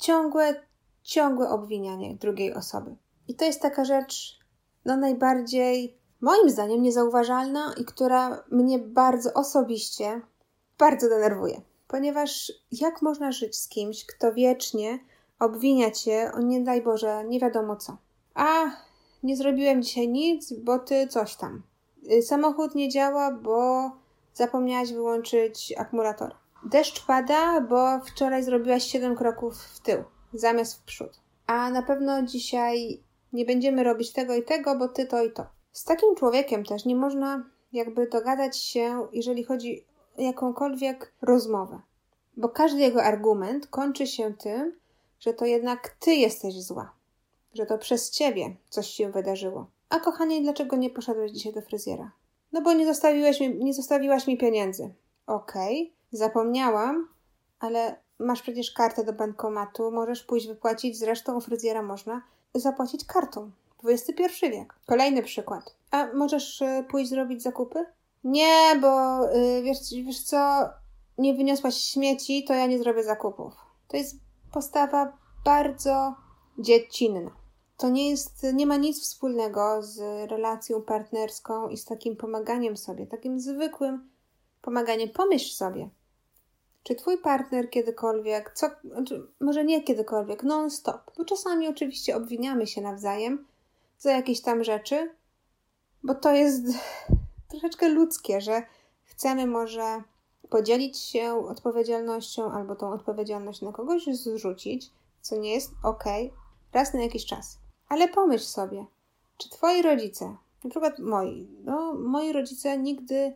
ciągłe, 0.00 0.54
ciągłe 1.02 1.50
obwinianie 1.50 2.14
drugiej 2.14 2.54
osoby. 2.54 2.96
I 3.28 3.34
to 3.34 3.44
jest 3.44 3.62
taka 3.62 3.84
rzecz, 3.84 4.38
no 4.84 4.96
najbardziej, 4.96 5.98
moim 6.20 6.50
zdaniem, 6.50 6.82
niezauważalna 6.82 7.74
i 7.80 7.84
która 7.84 8.44
mnie 8.50 8.78
bardzo 8.78 9.32
osobiście 9.34 10.20
bardzo 10.78 11.08
denerwuje. 11.08 11.60
Ponieważ 11.88 12.52
jak 12.72 13.02
można 13.02 13.32
żyć 13.32 13.56
z 13.56 13.68
kimś, 13.68 14.06
kto 14.06 14.32
wiecznie 14.32 14.98
obwinia 15.38 15.90
cię 15.90 16.30
o 16.34 16.40
nie 16.40 16.60
daj 16.60 16.82
Boże, 16.82 17.24
nie 17.24 17.40
wiadomo 17.40 17.76
co. 17.76 17.96
A, 18.36 18.70
nie 19.22 19.36
zrobiłem 19.36 19.82
dzisiaj 19.82 20.08
nic, 20.08 20.52
bo 20.52 20.78
ty 20.78 21.06
coś 21.06 21.36
tam. 21.36 21.62
Y, 22.12 22.22
samochód 22.22 22.74
nie 22.74 22.88
działa, 22.88 23.32
bo 23.32 23.90
zapomniałaś 24.34 24.92
wyłączyć 24.92 25.74
akumulator. 25.78 26.34
Deszcz 26.64 27.06
pada, 27.06 27.60
bo 27.60 28.00
wczoraj 28.00 28.42
zrobiłaś 28.42 28.84
7 28.84 29.16
kroków 29.16 29.56
w 29.56 29.80
tył, 29.80 30.04
zamiast 30.32 30.80
w 30.80 30.84
przód. 30.84 31.20
A 31.46 31.70
na 31.70 31.82
pewno 31.82 32.22
dzisiaj 32.22 33.00
nie 33.32 33.44
będziemy 33.44 33.84
robić 33.84 34.12
tego 34.12 34.34
i 34.34 34.42
tego, 34.42 34.78
bo 34.78 34.88
ty 34.88 35.06
to 35.06 35.24
i 35.24 35.32
to. 35.32 35.46
Z 35.72 35.84
takim 35.84 36.14
człowiekiem 36.14 36.64
też 36.64 36.84
nie 36.84 36.96
można 36.96 37.44
jakby 37.72 38.06
dogadać 38.06 38.58
się, 38.58 39.06
jeżeli 39.12 39.44
chodzi 39.44 39.84
o 40.18 40.22
jakąkolwiek 40.22 41.12
rozmowę. 41.22 41.80
Bo 42.36 42.48
każdy 42.48 42.80
jego 42.80 43.02
argument 43.02 43.66
kończy 43.66 44.06
się 44.06 44.34
tym, 44.34 44.72
że 45.20 45.34
to 45.34 45.44
jednak 45.44 45.96
ty 46.00 46.14
jesteś 46.14 46.62
zła, 46.62 46.92
że 47.54 47.66
to 47.66 47.78
przez 47.78 48.10
ciebie 48.10 48.56
coś 48.68 48.86
się 48.86 49.10
wydarzyło. 49.10 49.66
A 49.88 50.00
kochanie, 50.00 50.42
dlaczego 50.42 50.76
nie 50.76 50.90
poszedłeś 50.90 51.32
dzisiaj 51.32 51.52
do 51.52 51.62
fryzjera? 51.62 52.10
No 52.52 52.62
bo 52.62 52.72
nie, 52.72 52.86
zostawiłeś 52.86 53.40
mi, 53.40 53.64
nie 53.64 53.74
zostawiłaś 53.74 54.26
mi 54.26 54.38
pieniędzy. 54.38 54.94
Okej, 55.26 55.82
okay, 55.82 56.18
zapomniałam, 56.18 57.08
ale 57.60 57.96
masz 58.18 58.42
przecież 58.42 58.70
kartę 58.70 59.04
do 59.04 59.12
bankomatu, 59.12 59.90
możesz 59.90 60.22
pójść 60.22 60.46
wypłacić, 60.46 60.98
zresztą 60.98 61.36
u 61.36 61.40
fryzjera 61.40 61.82
można 61.82 62.22
zapłacić 62.54 63.04
kartą. 63.04 63.50
XXI 63.84 64.22
wiek. 64.42 64.74
Kolejny 64.86 65.22
przykład. 65.22 65.74
A 65.90 66.06
możesz 66.14 66.60
y, 66.60 66.84
pójść 66.90 67.10
zrobić 67.10 67.42
zakupy? 67.42 67.84
Nie, 68.24 68.76
bo 68.80 69.20
y, 69.34 69.62
wiesz, 69.62 69.78
wiesz 70.04 70.22
co, 70.22 70.68
nie 71.18 71.34
wyniosłaś 71.34 71.76
śmieci, 71.76 72.44
to 72.44 72.54
ja 72.54 72.66
nie 72.66 72.78
zrobię 72.78 73.04
zakupów. 73.04 73.54
To 73.88 73.96
jest 73.96 74.16
postawa 74.52 75.12
bardzo 75.44 76.14
dziecinna. 76.58 77.30
To 77.76 77.88
nie 77.88 78.10
jest, 78.10 78.46
nie 78.54 78.66
ma 78.66 78.76
nic 78.76 79.02
wspólnego 79.02 79.82
z 79.82 79.98
relacją 80.30 80.82
partnerską 80.82 81.68
i 81.68 81.76
z 81.76 81.84
takim 81.84 82.16
pomaganiem 82.16 82.76
sobie, 82.76 83.06
takim 83.06 83.40
zwykłym 83.40 84.10
pomaganiem. 84.62 85.08
Pomyśl 85.08 85.54
sobie, 85.54 85.88
czy 86.82 86.94
twój 86.94 87.18
partner 87.18 87.70
kiedykolwiek, 87.70 88.52
co, 88.54 88.66
znaczy, 88.84 89.26
może 89.40 89.64
nie 89.64 89.82
kiedykolwiek, 89.82 90.42
non-stop, 90.42 91.00
bo 91.18 91.24
czasami 91.24 91.68
oczywiście 91.68 92.16
obwiniamy 92.16 92.66
się 92.66 92.80
nawzajem 92.80 93.46
za 93.98 94.12
jakieś 94.12 94.40
tam 94.40 94.64
rzeczy, 94.64 95.10
bo 96.02 96.14
to 96.14 96.32
jest 96.32 96.64
troszeczkę 97.50 97.88
ludzkie, 97.88 98.40
że 98.40 98.62
chcemy 99.04 99.46
może 99.46 100.02
podzielić 100.50 100.98
się 100.98 101.46
odpowiedzialnością 101.48 102.52
albo 102.52 102.76
tą 102.76 102.92
odpowiedzialność 102.92 103.62
na 103.62 103.72
kogoś 103.72 104.06
zrzucić, 104.06 104.90
co 105.20 105.36
nie 105.36 105.54
jest 105.54 105.70
ok, 105.82 106.04
raz 106.72 106.94
na 106.94 107.02
jakiś 107.02 107.26
czas. 107.26 107.58
Ale 107.88 108.08
pomyśl 108.08 108.44
sobie, 108.44 108.86
czy 109.38 109.50
twoi 109.50 109.82
rodzice, 109.82 110.36
na 110.64 110.70
przykład 110.70 110.98
moi, 110.98 111.48
no 111.64 111.94
moi 111.94 112.32
rodzice 112.32 112.78
nigdy 112.78 113.32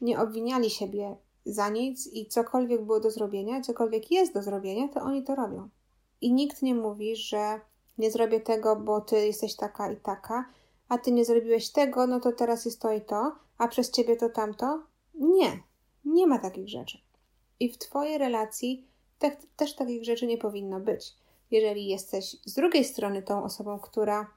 nie 0.00 0.20
obwiniali 0.20 0.70
siebie 0.70 1.16
za 1.46 1.68
nic 1.68 2.06
i 2.12 2.26
cokolwiek 2.26 2.84
było 2.84 3.00
do 3.00 3.10
zrobienia, 3.10 3.60
cokolwiek 3.60 4.10
jest 4.10 4.34
do 4.34 4.42
zrobienia, 4.42 4.88
to 4.88 5.00
oni 5.00 5.22
to 5.22 5.34
robią. 5.34 5.68
I 6.20 6.32
nikt 6.32 6.62
nie 6.62 6.74
mówi, 6.74 7.16
że 7.16 7.60
nie 7.98 8.10
zrobię 8.10 8.40
tego, 8.40 8.76
bo 8.76 9.00
ty 9.00 9.26
jesteś 9.26 9.56
taka 9.56 9.92
i 9.92 9.96
taka, 9.96 10.44
a 10.88 10.98
ty 10.98 11.12
nie 11.12 11.24
zrobiłeś 11.24 11.70
tego, 11.70 12.06
no 12.06 12.20
to 12.20 12.32
teraz 12.32 12.64
jest 12.64 12.80
to 12.80 12.92
i 12.92 13.00
to, 13.00 13.32
a 13.58 13.68
przez 13.68 13.90
ciebie 13.90 14.16
to 14.16 14.28
tamto. 14.28 14.82
Nie, 15.14 15.62
nie 16.04 16.26
ma 16.26 16.38
takich 16.38 16.68
rzeczy. 16.68 16.98
I 17.60 17.72
w 17.72 17.78
twojej 17.78 18.18
relacji 18.18 18.84
te, 19.18 19.36
też 19.56 19.74
takich 19.74 20.04
rzeczy 20.04 20.26
nie 20.26 20.38
powinno 20.38 20.80
być. 20.80 21.14
Jeżeli 21.50 21.88
jesteś 21.88 22.36
z 22.44 22.54
drugiej 22.54 22.84
strony 22.84 23.22
tą 23.22 23.44
osobą, 23.44 23.78
która 23.78 24.30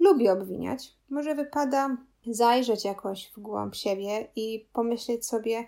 lubi 0.00 0.28
obwiniać, 0.28 0.96
może 1.10 1.34
wypada 1.34 1.96
zajrzeć 2.26 2.84
jakoś 2.84 3.32
w 3.36 3.40
głąb 3.40 3.74
siebie 3.74 4.28
i 4.36 4.68
pomyśleć 4.72 5.26
sobie, 5.26 5.66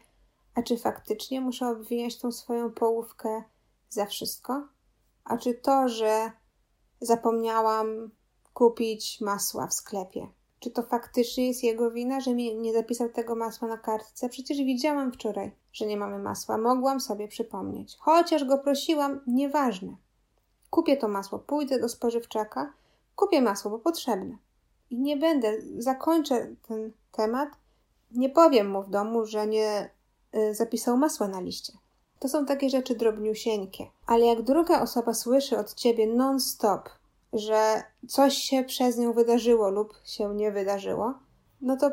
a 0.54 0.62
czy 0.62 0.76
faktycznie 0.76 1.40
muszę 1.40 1.68
obwiniać 1.68 2.18
tą 2.18 2.32
swoją 2.32 2.72
połówkę 2.72 3.42
za 3.88 4.06
wszystko? 4.06 4.68
A 5.24 5.38
czy 5.38 5.54
to, 5.54 5.88
że 5.88 6.30
zapomniałam 7.00 8.10
kupić 8.54 9.20
masła 9.20 9.66
w 9.66 9.74
sklepie, 9.74 10.26
czy 10.60 10.70
to 10.70 10.82
faktycznie 10.82 11.48
jest 11.48 11.64
jego 11.64 11.90
wina, 11.90 12.20
że 12.20 12.34
mi 12.34 12.56
nie 12.56 12.72
zapisał 12.72 13.08
tego 13.08 13.34
masła 13.34 13.68
na 13.68 13.78
kartce? 13.78 14.28
Przecież 14.28 14.58
widziałam 14.58 15.12
wczoraj, 15.12 15.52
że 15.72 15.86
nie 15.86 15.96
mamy 15.96 16.18
masła. 16.18 16.58
Mogłam 16.58 17.00
sobie 17.00 17.28
przypomnieć. 17.28 17.96
Chociaż 17.98 18.44
go 18.44 18.58
prosiłam, 18.58 19.20
nieważne. 19.26 19.96
Kupię 20.72 20.96
to 20.96 21.08
masło, 21.08 21.38
pójdę 21.38 21.80
do 21.80 21.88
spożywczaka, 21.88 22.72
kupię 23.16 23.42
masło, 23.42 23.70
bo 23.70 23.78
potrzebne. 23.78 24.36
I 24.90 24.98
nie 24.98 25.16
będę, 25.16 25.52
zakończę 25.78 26.48
ten 26.68 26.92
temat. 27.12 27.48
Nie 28.10 28.30
powiem 28.30 28.70
mu 28.70 28.82
w 28.82 28.90
domu, 28.90 29.26
że 29.26 29.46
nie 29.46 29.90
y, 30.34 30.54
zapisał 30.54 30.96
masła 30.96 31.28
na 31.28 31.40
liście. 31.40 31.72
To 32.18 32.28
są 32.28 32.46
takie 32.46 32.70
rzeczy 32.70 32.94
drobniusieńkie. 32.94 33.86
Ale 34.06 34.26
jak 34.26 34.42
druga 34.42 34.82
osoba 34.82 35.14
słyszy 35.14 35.58
od 35.58 35.74
ciebie 35.74 36.06
non-stop, 36.06 36.88
że 37.32 37.82
coś 38.08 38.34
się 38.34 38.64
przez 38.64 38.98
nią 38.98 39.12
wydarzyło 39.12 39.70
lub 39.70 39.94
się 40.04 40.34
nie 40.34 40.52
wydarzyło, 40.52 41.14
no 41.60 41.76
to 41.76 41.90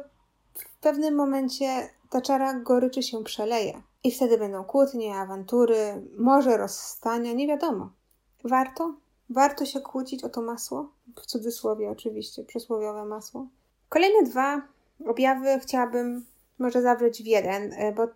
w 0.54 0.78
pewnym 0.82 1.16
momencie 1.16 1.90
ta 2.10 2.22
czara 2.22 2.54
goryczy 2.54 3.04
się 3.04 3.24
przeleje. 3.24 3.82
I 4.04 4.12
wtedy 4.12 4.38
będą 4.38 4.64
kłótnie, 4.64 5.16
awantury, 5.16 6.08
może 6.18 6.58
rozstania, 6.58 7.34
nie 7.34 7.48
wiadomo. 7.48 7.99
Warto? 8.44 8.96
Warto 9.30 9.66
się 9.66 9.82
kłócić 9.82 10.24
o 10.24 10.30
to 10.30 10.42
masło? 10.42 10.92
W 11.16 11.26
cudzysłowie 11.26 11.90
oczywiście, 11.90 12.44
przysłowiowe 12.44 13.06
masło. 13.06 13.48
Kolejne 13.90 14.30
dwa 14.30 14.62
objawy 15.08 15.60
chciałabym 15.60 16.26
może 16.60 16.82
zawrzeć 16.82 17.24
w 17.24 17.26
jeden, 17.26 17.74
e, 17.74 17.92
bo 17.92 18.08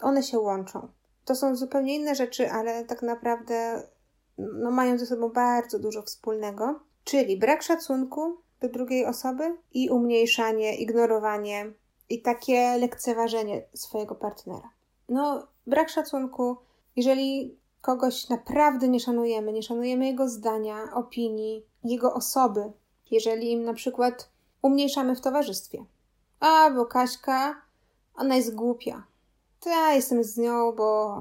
one 0.00 0.22
się 0.22 0.38
łączą. 0.38 0.88
To 1.24 1.34
są 1.34 1.56
zupełnie 1.56 1.96
inne 1.96 2.14
rzeczy, 2.14 2.50
ale 2.50 2.84
tak 2.84 3.02
naprawdę 3.02 3.82
no, 4.38 4.70
mają 4.70 4.98
ze 4.98 5.06
sobą 5.06 5.28
bardzo 5.28 5.78
dużo 5.78 6.02
wspólnego, 6.02 6.80
czyli 7.04 7.36
brak 7.36 7.62
szacunku 7.62 8.36
do 8.60 8.68
drugiej 8.68 9.06
osoby 9.06 9.56
i 9.74 9.90
umniejszanie, 9.90 10.76
ignorowanie 10.76 11.72
i 12.08 12.22
takie 12.22 12.76
lekceważenie 12.78 13.62
swojego 13.74 14.14
partnera. 14.14 14.70
No, 15.08 15.46
brak 15.66 15.88
szacunku, 15.88 16.56
jeżeli 16.96 17.56
kogoś 17.80 18.28
naprawdę 18.28 18.88
nie 18.88 19.00
szanujemy, 19.00 19.52
nie 19.52 19.62
szanujemy 19.62 20.06
jego 20.06 20.28
zdania, 20.28 20.94
opinii, 20.94 21.66
jego 21.84 22.14
osoby, 22.14 22.72
jeżeli 23.10 23.52
im 23.52 23.64
na 23.64 23.74
przykład 23.74 24.30
umniejszamy 24.62 25.16
w 25.16 25.20
towarzystwie. 25.20 25.84
A, 26.40 26.70
bo 26.70 26.86
Kaśka, 26.86 27.62
ona 28.14 28.36
jest 28.36 28.54
głupia. 28.54 29.06
To 29.60 29.70
ja 29.70 29.92
jestem 29.92 30.24
z 30.24 30.36
nią, 30.36 30.72
bo, 30.72 31.20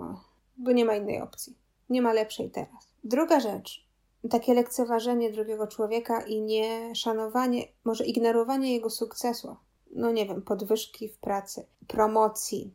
bo 0.57 0.71
nie 0.71 0.85
ma 0.85 0.95
innej 0.95 1.21
opcji. 1.21 1.57
Nie 1.89 2.01
ma 2.01 2.13
lepszej 2.13 2.51
teraz. 2.51 2.87
Druga 3.03 3.39
rzecz, 3.39 3.87
takie 4.29 4.53
lekceważenie 4.53 5.31
drugiego 5.31 5.67
człowieka 5.67 6.21
i 6.21 6.41
nie 6.41 6.95
szanowanie, 6.95 7.67
może 7.83 8.05
ignorowanie 8.05 8.73
jego 8.73 8.89
sukcesów. 8.89 9.57
No 9.91 10.11
nie 10.11 10.25
wiem, 10.25 10.41
podwyżki 10.41 11.09
w 11.09 11.17
pracy, 11.17 11.65
promocji, 11.87 12.73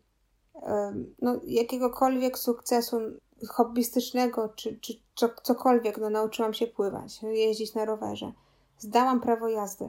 no 1.22 1.40
jakiegokolwiek 1.44 2.38
sukcesu 2.38 3.00
hobbystycznego, 3.48 4.48
czy, 4.48 4.78
czy 4.80 4.94
cokolwiek, 5.42 5.98
no 5.98 6.10
nauczyłam 6.10 6.54
się 6.54 6.66
pływać, 6.66 7.22
jeździć 7.22 7.74
na 7.74 7.84
rowerze, 7.84 8.32
zdałam 8.78 9.20
prawo 9.20 9.48
jazdy. 9.48 9.88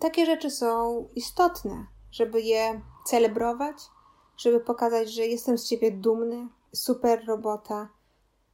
Takie 0.00 0.26
rzeczy 0.26 0.50
są 0.50 1.08
istotne, 1.14 1.86
żeby 2.10 2.40
je 2.40 2.80
celebrować, 3.06 3.76
żeby 4.36 4.60
pokazać, 4.60 5.12
że 5.12 5.26
jestem 5.26 5.58
z 5.58 5.68
ciebie 5.68 5.90
dumny, 5.90 6.48
super 6.72 7.24
robota, 7.26 7.88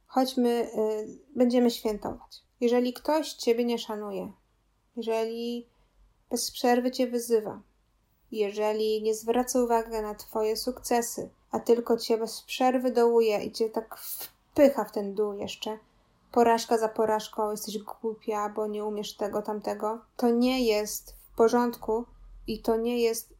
chodźmy, 0.07 0.49
y, 0.49 1.19
będziemy 1.35 1.71
świętować. 1.71 2.43
Jeżeli 2.61 2.93
ktoś 2.93 3.33
ciebie 3.33 3.65
nie 3.65 3.77
szanuje, 3.77 4.31
jeżeli 4.95 5.67
bez 6.29 6.51
przerwy 6.51 6.91
cię 6.91 7.07
wyzywa, 7.07 7.61
jeżeli 8.31 9.03
nie 9.03 9.15
zwraca 9.15 9.63
uwagi 9.63 9.91
na 9.91 10.15
twoje 10.15 10.57
sukcesy, 10.57 11.29
a 11.51 11.59
tylko 11.59 11.97
cię 11.97 12.17
bez 12.17 12.41
przerwy 12.41 12.91
dołuje 12.91 13.43
i 13.43 13.51
cię 13.51 13.69
tak 13.69 13.97
wpycha 14.51 14.83
w 14.83 14.91
ten 14.91 15.15
dół 15.15 15.33
jeszcze, 15.33 15.77
porażka 16.31 16.77
za 16.77 16.89
porażką, 16.89 17.51
jesteś 17.51 17.77
głupia, 17.77 18.49
bo 18.49 18.67
nie 18.67 18.85
umiesz 18.85 19.17
tego, 19.17 19.41
tamtego, 19.41 19.99
to 20.17 20.29
nie 20.29 20.65
jest 20.65 21.15
w 21.31 21.35
porządku 21.35 22.05
i 22.47 22.61
to 22.61 22.75
nie 22.75 23.01
jest 23.01 23.33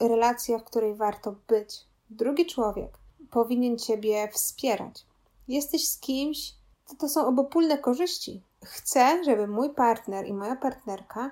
relacja, 0.00 0.58
w 0.58 0.64
której 0.64 0.94
warto 0.94 1.34
być. 1.48 1.84
Drugi 2.10 2.46
człowiek 2.46 2.98
powinien 3.30 3.78
ciebie 3.78 4.28
wspierać. 4.32 5.06
Jesteś 5.48 5.88
z 5.88 5.98
kimś, 5.98 6.54
to, 6.88 6.94
to 6.94 7.08
są 7.08 7.26
obopólne 7.26 7.78
korzyści. 7.78 8.42
Chcę, 8.64 9.24
żeby 9.24 9.46
mój 9.46 9.74
partner 9.74 10.26
i 10.26 10.32
moja 10.32 10.56
partnerka 10.56 11.30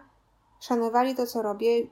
szanowali 0.60 1.14
to, 1.14 1.26
co 1.26 1.42
robię, 1.42 1.86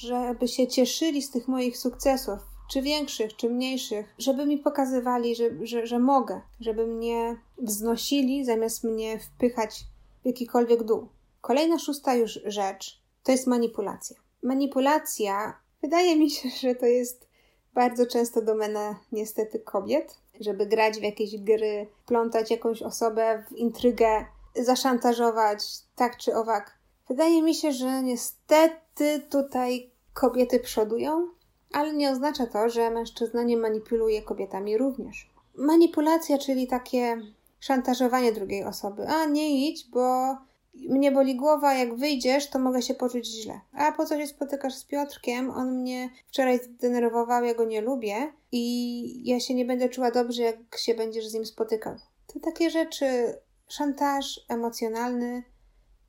żeby 0.00 0.48
się 0.48 0.66
cieszyli 0.66 1.22
z 1.22 1.30
tych 1.30 1.48
moich 1.48 1.78
sukcesów, 1.78 2.38
czy 2.68 2.82
większych, 2.82 3.36
czy 3.36 3.50
mniejszych, 3.50 4.14
żeby 4.18 4.46
mi 4.46 4.58
pokazywali, 4.58 5.36
że, 5.36 5.44
że, 5.62 5.86
że 5.86 5.98
mogę, 5.98 6.40
żeby 6.60 6.86
mnie 6.86 7.36
wznosili, 7.58 8.44
zamiast 8.44 8.84
mnie 8.84 9.18
wpychać 9.18 9.84
w 10.22 10.26
jakikolwiek 10.26 10.82
dół. 10.82 11.08
Kolejna 11.40 11.78
szósta 11.78 12.14
już 12.14 12.40
rzecz 12.44 13.00
to 13.22 13.32
jest 13.32 13.46
manipulacja. 13.46 14.16
Manipulacja, 14.42 15.60
wydaje 15.82 16.16
mi 16.16 16.30
się, 16.30 16.48
że 16.60 16.74
to 16.74 16.86
jest 16.86 17.28
bardzo 17.74 18.06
często 18.06 18.42
domena 18.42 19.00
niestety 19.12 19.58
kobiet, 19.58 20.18
żeby 20.40 20.66
grać 20.66 20.98
w 20.98 21.02
jakieś 21.02 21.36
gry, 21.36 21.86
plątać 22.06 22.50
jakąś 22.50 22.82
osobę 22.82 23.44
w 23.48 23.56
intrygę, 23.56 24.24
zaszantażować 24.56 25.64
tak 25.96 26.16
czy 26.16 26.34
owak. 26.34 26.78
Wydaje 27.08 27.42
mi 27.42 27.54
się, 27.54 27.72
że 27.72 28.02
niestety 28.02 29.22
tutaj 29.30 29.90
kobiety 30.14 30.60
przodują, 30.60 31.28
ale 31.76 31.92
nie 31.92 32.10
oznacza 32.10 32.46
to, 32.46 32.68
że 32.68 32.90
mężczyzna 32.90 33.42
nie 33.42 33.56
manipuluje 33.56 34.22
kobietami 34.22 34.78
również. 34.78 35.30
Manipulacja, 35.54 36.38
czyli 36.38 36.66
takie 36.66 37.20
szantażowanie 37.60 38.32
drugiej 38.32 38.64
osoby. 38.64 39.08
A 39.08 39.24
nie 39.24 39.68
idź, 39.68 39.88
bo 39.90 40.36
mnie 40.74 41.12
boli 41.12 41.36
głowa, 41.36 41.74
jak 41.74 41.94
wyjdziesz, 41.94 42.50
to 42.50 42.58
mogę 42.58 42.82
się 42.82 42.94
poczuć 42.94 43.26
źle. 43.26 43.60
A 43.72 43.92
po 43.92 44.06
co 44.06 44.16
się 44.16 44.26
spotykasz 44.26 44.74
z 44.74 44.84
Piotrkiem? 44.84 45.50
On 45.50 45.80
mnie 45.80 46.10
wczoraj 46.26 46.58
zdenerwował, 46.58 47.44
ja 47.44 47.54
go 47.54 47.64
nie 47.64 47.80
lubię 47.80 48.32
i 48.52 49.28
ja 49.30 49.40
się 49.40 49.54
nie 49.54 49.64
będę 49.64 49.88
czuła 49.88 50.10
dobrze, 50.10 50.42
jak 50.42 50.76
się 50.76 50.94
będziesz 50.94 51.28
z 51.28 51.34
nim 51.34 51.46
spotykał. 51.46 51.96
To 52.26 52.40
takie 52.40 52.70
rzeczy, 52.70 53.38
szantaż 53.68 54.40
emocjonalny, 54.48 55.42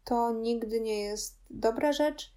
to 0.03 0.31
nigdy 0.31 0.81
nie 0.81 0.99
jest 0.99 1.37
dobra 1.49 1.93
rzecz 1.93 2.33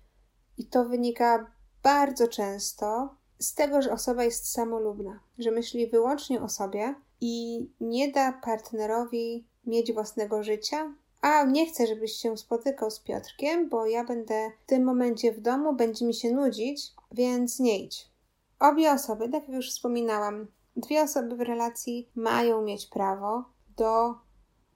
i 0.59 0.67
to 0.67 0.85
wynika 0.85 1.53
bardzo 1.83 2.29
często 2.29 3.20
z 3.41 3.55
tego, 3.55 3.83
że 3.83 3.93
osoba 3.93 4.25
jest 4.25 4.53
samolubna, 4.53 5.21
że 5.39 5.51
myśli 5.51 5.87
wyłącznie 5.87 6.43
o 6.43 6.49
sobie 6.49 6.95
i 7.21 7.67
nie 7.81 8.13
da 8.13 8.33
partnerowi 8.33 9.47
mieć 9.67 9.93
własnego 9.93 10.43
życia, 10.43 10.95
a 11.21 11.45
nie 11.45 11.67
chcę, 11.67 11.87
żebyś 11.87 12.13
się 12.13 12.37
spotykał 12.37 12.91
z 12.91 13.01
Piotrkiem, 13.01 13.69
bo 13.69 13.87
ja 13.87 14.05
będę 14.05 14.51
w 14.65 14.67
tym 14.67 14.85
momencie 14.85 15.33
w 15.33 15.41
domu, 15.41 15.73
będzie 15.73 16.07
mi 16.07 16.15
się 16.15 16.33
nudzić, 16.33 16.93
więc 17.13 17.59
nie 17.59 17.79
idź. 17.79 18.11
Obie 18.59 18.93
osoby, 18.93 19.29
tak 19.29 19.43
jak 19.49 19.57
już 19.57 19.71
wspominałam, 19.71 20.47
dwie 20.77 21.03
osoby 21.03 21.37
w 21.37 21.41
relacji 21.41 22.09
mają 22.15 22.63
mieć 22.63 22.87
prawo 22.87 23.45
do 23.77 24.15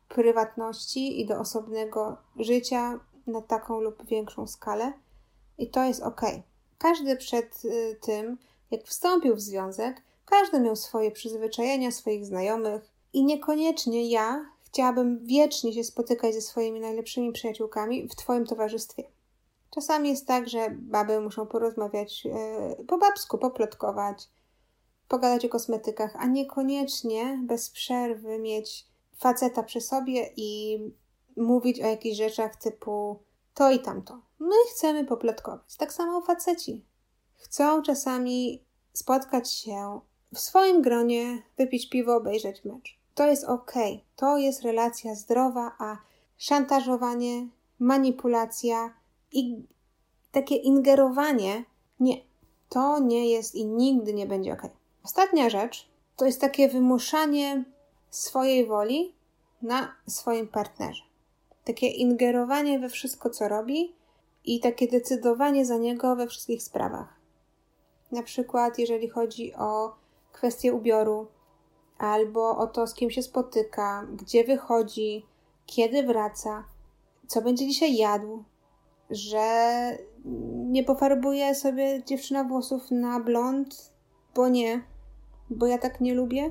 prywatności 0.08 1.20
i 1.20 1.26
do 1.26 1.38
osobnego 1.38 2.16
życia 2.38 3.00
na 3.26 3.42
taką 3.42 3.80
lub 3.80 4.06
większą 4.06 4.46
skalę, 4.46 4.92
i 5.58 5.70
to 5.70 5.84
jest 5.84 6.02
ok. 6.02 6.20
Każdy 6.78 7.16
przed 7.16 7.64
y, 7.64 7.98
tym, 8.02 8.38
jak 8.74 8.86
wstąpił 8.86 9.34
w 9.34 9.40
związek, 9.40 10.02
każdy 10.24 10.60
miał 10.60 10.76
swoje 10.76 11.10
przyzwyczajenia, 11.10 11.90
swoich 11.90 12.26
znajomych, 12.26 12.90
i 13.12 13.24
niekoniecznie 13.24 14.10
ja 14.10 14.46
chciałabym 14.62 15.26
wiecznie 15.26 15.72
się 15.72 15.84
spotykać 15.84 16.34
ze 16.34 16.40
swoimi 16.40 16.80
najlepszymi 16.80 17.32
przyjaciółkami 17.32 18.08
w 18.08 18.14
Twoim 18.14 18.46
towarzystwie. 18.46 19.04
Czasami 19.70 20.08
jest 20.08 20.26
tak, 20.26 20.48
że 20.48 20.70
baby 20.70 21.20
muszą 21.20 21.46
porozmawiać 21.46 22.24
yy, 22.24 22.84
po 22.86 22.98
babsku, 22.98 23.38
poplotkować, 23.38 24.28
pogadać 25.08 25.44
o 25.44 25.48
kosmetykach, 25.48 26.16
a 26.18 26.26
niekoniecznie 26.26 27.38
bez 27.42 27.70
przerwy 27.70 28.38
mieć 28.38 28.86
faceta 29.16 29.62
przy 29.62 29.80
sobie 29.80 30.30
i 30.36 30.78
mówić 31.36 31.80
o 31.80 31.86
jakichś 31.86 32.16
rzeczach 32.16 32.56
typu 32.56 33.18
to 33.54 33.70
i 33.70 33.80
tamto. 33.80 34.20
My 34.38 34.54
chcemy 34.70 35.04
poplotkować. 35.04 35.76
Tak 35.76 35.92
samo 35.92 36.20
faceci. 36.20 36.84
Chcą 37.44 37.82
czasami 37.82 38.62
spotkać 38.92 39.52
się 39.52 40.00
w 40.34 40.38
swoim 40.38 40.82
gronie, 40.82 41.42
wypić 41.58 41.88
piwo, 41.88 42.16
obejrzeć 42.16 42.64
mecz. 42.64 42.98
To 43.14 43.26
jest 43.26 43.44
ok, 43.44 43.72
to 44.16 44.38
jest 44.38 44.62
relacja 44.62 45.14
zdrowa, 45.14 45.76
a 45.78 45.96
szantażowanie, 46.38 47.48
manipulacja 47.78 48.94
i 49.32 49.62
takie 50.32 50.56
ingerowanie 50.56 51.64
nie, 52.00 52.16
to 52.68 52.98
nie 52.98 53.30
jest 53.30 53.54
i 53.54 53.66
nigdy 53.66 54.14
nie 54.14 54.26
będzie 54.26 54.52
ok. 54.52 54.62
Ostatnia 55.04 55.50
rzecz 55.50 55.88
to 56.16 56.24
jest 56.24 56.40
takie 56.40 56.68
wymuszanie 56.68 57.64
swojej 58.10 58.66
woli 58.66 59.14
na 59.62 59.94
swoim 60.06 60.48
partnerze. 60.48 61.02
Takie 61.64 61.86
ingerowanie 61.86 62.78
we 62.78 62.88
wszystko, 62.88 63.30
co 63.30 63.48
robi 63.48 63.94
i 64.44 64.60
takie 64.60 64.88
decydowanie 64.88 65.66
za 65.66 65.76
niego 65.76 66.16
we 66.16 66.26
wszystkich 66.26 66.62
sprawach. 66.62 67.13
Na 68.14 68.22
przykład, 68.22 68.78
jeżeli 68.78 69.08
chodzi 69.08 69.54
o 69.54 69.94
kwestię 70.32 70.72
ubioru, 70.72 71.26
albo 71.98 72.56
o 72.56 72.66
to, 72.66 72.86
z 72.86 72.94
kim 72.94 73.10
się 73.10 73.22
spotyka, 73.22 74.06
gdzie 74.12 74.44
wychodzi, 74.44 75.26
kiedy 75.66 76.02
wraca, 76.02 76.64
co 77.26 77.42
będzie 77.42 77.66
dzisiaj 77.66 77.96
jadł, 77.96 78.44
że 79.10 79.48
nie 80.54 80.84
pofarbuje 80.84 81.54
sobie 81.54 82.02
dziewczyna 82.04 82.44
włosów 82.44 82.90
na 82.90 83.20
blond, 83.20 83.92
bo 84.34 84.48
nie, 84.48 84.84
bo 85.50 85.66
ja 85.66 85.78
tak 85.78 86.00
nie 86.00 86.14
lubię. 86.14 86.50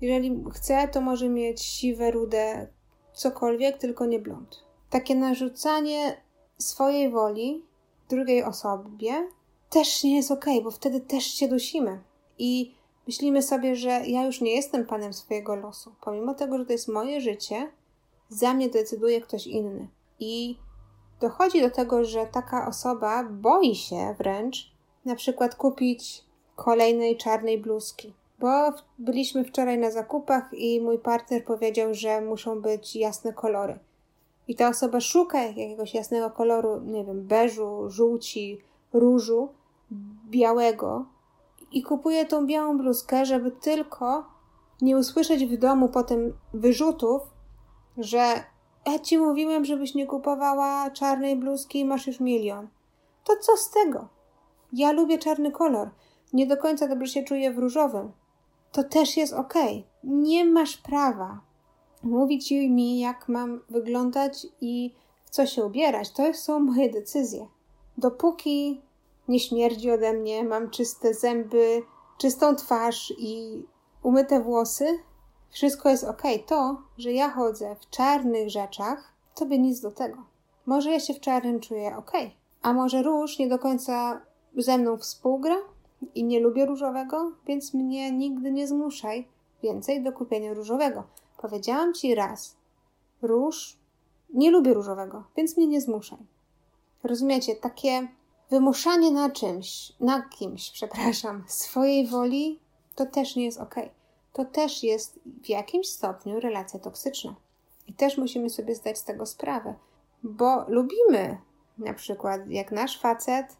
Jeżeli 0.00 0.44
chce, 0.52 0.88
to 0.88 1.00
może 1.00 1.28
mieć 1.28 1.62
siwe, 1.62 2.10
rude, 2.10 2.68
cokolwiek, 3.12 3.78
tylko 3.78 4.06
nie 4.06 4.18
blond. 4.18 4.64
Takie 4.90 5.14
narzucanie 5.14 6.22
swojej 6.58 7.10
woli 7.10 7.64
drugiej 8.08 8.44
osobie 8.44 9.28
też 9.76 10.04
nie 10.04 10.16
jest 10.16 10.30
ok, 10.30 10.44
bo 10.64 10.70
wtedy 10.70 11.00
też 11.00 11.24
się 11.24 11.48
dusimy. 11.48 12.00
I 12.38 12.74
myślimy 13.06 13.42
sobie, 13.42 13.76
że 13.76 13.88
ja 13.88 14.26
już 14.26 14.40
nie 14.40 14.54
jestem 14.54 14.86
panem 14.86 15.12
swojego 15.12 15.56
losu. 15.56 15.94
Pomimo 16.00 16.34
tego, 16.34 16.58
że 16.58 16.66
to 16.66 16.72
jest 16.72 16.88
moje 16.88 17.20
życie, 17.20 17.70
za 18.28 18.54
mnie 18.54 18.68
decyduje 18.68 19.20
ktoś 19.20 19.46
inny. 19.46 19.88
I 20.20 20.58
dochodzi 21.20 21.60
do 21.60 21.70
tego, 21.70 22.04
że 22.04 22.26
taka 22.26 22.68
osoba 22.68 23.24
boi 23.24 23.74
się 23.74 24.14
wręcz 24.18 24.72
na 25.04 25.14
przykład 25.14 25.54
kupić 25.54 26.24
kolejnej 26.54 27.16
czarnej 27.16 27.58
bluzki. 27.58 28.12
Bo 28.38 28.72
byliśmy 28.98 29.44
wczoraj 29.44 29.78
na 29.78 29.90
zakupach 29.90 30.50
i 30.52 30.80
mój 30.80 30.98
partner 30.98 31.44
powiedział, 31.44 31.94
że 31.94 32.20
muszą 32.20 32.60
być 32.60 32.96
jasne 32.96 33.32
kolory. 33.32 33.78
I 34.48 34.54
ta 34.54 34.68
osoba 34.68 35.00
szuka 35.00 35.42
jakiegoś 35.42 35.94
jasnego 35.94 36.30
koloru, 36.30 36.80
nie 36.80 37.04
wiem, 37.04 37.26
beżu, 37.26 37.90
żółci, 37.90 38.60
różu, 38.92 39.48
białego 40.30 41.06
i 41.72 41.82
kupuje 41.82 42.24
tą 42.24 42.46
białą 42.46 42.78
bluzkę, 42.78 43.26
żeby 43.26 43.50
tylko 43.50 44.24
nie 44.82 44.96
usłyszeć 44.96 45.46
w 45.46 45.56
domu 45.56 45.88
potem 45.88 46.32
wyrzutów, 46.54 47.22
że 47.98 48.44
ja 48.86 48.98
ci 48.98 49.18
mówiłem, 49.18 49.64
żebyś 49.64 49.94
nie 49.94 50.06
kupowała 50.06 50.90
czarnej 50.90 51.36
bluzki 51.36 51.80
i 51.80 51.84
masz 51.84 52.06
już 52.06 52.20
milion. 52.20 52.68
To 53.24 53.32
co 53.40 53.56
z 53.56 53.70
tego? 53.70 54.08
Ja 54.72 54.92
lubię 54.92 55.18
czarny 55.18 55.52
kolor. 55.52 55.90
Nie 56.32 56.46
do 56.46 56.56
końca 56.56 56.88
dobrze 56.88 57.06
się 57.06 57.22
czuję 57.22 57.52
w 57.52 57.58
różowym. 57.58 58.12
To 58.72 58.84
też 58.84 59.16
jest 59.16 59.32
ok. 59.32 59.54
Nie 60.04 60.44
masz 60.44 60.76
prawa 60.76 61.40
mówić 62.06 62.50
mi, 62.50 62.98
jak 62.98 63.28
mam 63.28 63.60
wyglądać 63.68 64.46
i 64.60 64.94
w 65.24 65.30
co 65.30 65.46
się 65.46 65.64
ubierać. 65.64 66.10
To 66.10 66.34
są 66.34 66.60
moje 66.60 66.90
decyzje. 66.90 67.46
Dopóki 67.98 68.80
nie 69.28 69.40
śmierdzi 69.40 69.90
ode 69.90 70.12
mnie, 70.12 70.44
mam 70.44 70.70
czyste 70.70 71.14
zęby, 71.14 71.82
czystą 72.18 72.56
twarz 72.56 73.14
i 73.18 73.62
umyte 74.02 74.40
włosy, 74.40 74.98
wszystko 75.50 75.88
jest 75.88 76.04
ok. 76.04 76.22
To, 76.46 76.76
że 76.98 77.12
ja 77.12 77.30
chodzę 77.30 77.76
w 77.80 77.90
czarnych 77.90 78.50
rzeczach, 78.50 79.12
to 79.34 79.46
by 79.46 79.58
nic 79.58 79.80
do 79.80 79.90
tego. 79.90 80.18
Może 80.66 80.90
ja 80.90 81.00
się 81.00 81.14
w 81.14 81.20
czarnym 81.20 81.60
czuję 81.60 81.96
ok, 81.96 82.12
a 82.62 82.72
może 82.72 83.02
róż 83.02 83.38
nie 83.38 83.48
do 83.48 83.58
końca 83.58 84.20
ze 84.56 84.78
mną 84.78 84.96
współgra 84.96 85.56
i 86.14 86.24
nie 86.24 86.40
lubię 86.40 86.66
różowego, 86.66 87.32
więc 87.46 87.74
mnie 87.74 88.12
nigdy 88.12 88.52
nie 88.52 88.68
zmuszaj 88.68 89.28
więcej 89.62 90.02
do 90.02 90.12
kupienia 90.12 90.54
różowego. 90.54 91.04
Powiedziałam 91.38 91.94
ci 91.94 92.14
raz, 92.14 92.56
róż, 93.22 93.78
nie 94.34 94.50
lubię 94.50 94.74
różowego, 94.74 95.24
więc 95.36 95.56
mnie 95.56 95.66
nie 95.66 95.80
zmuszaj. 95.80 96.18
Rozumiecie, 97.02 97.56
takie 97.56 98.08
wymuszanie 98.50 99.10
na 99.10 99.30
czymś, 99.30 99.92
na 100.00 100.22
kimś, 100.22 100.70
przepraszam, 100.70 101.44
swojej 101.46 102.06
woli, 102.06 102.60
to 102.94 103.06
też 103.06 103.36
nie 103.36 103.44
jest 103.44 103.60
ok. 103.60 103.74
To 104.32 104.44
też 104.44 104.82
jest 104.82 105.18
w 105.42 105.48
jakimś 105.48 105.88
stopniu 105.88 106.40
relacja 106.40 106.80
toksyczna. 106.80 107.34
I 107.86 107.92
też 107.92 108.18
musimy 108.18 108.50
sobie 108.50 108.74
zdać 108.74 108.98
z 108.98 109.04
tego 109.04 109.26
sprawę, 109.26 109.74
bo 110.22 110.64
lubimy 110.68 111.38
na 111.78 111.94
przykład, 111.94 112.40
jak 112.48 112.72
nasz 112.72 113.00
facet 113.00 113.56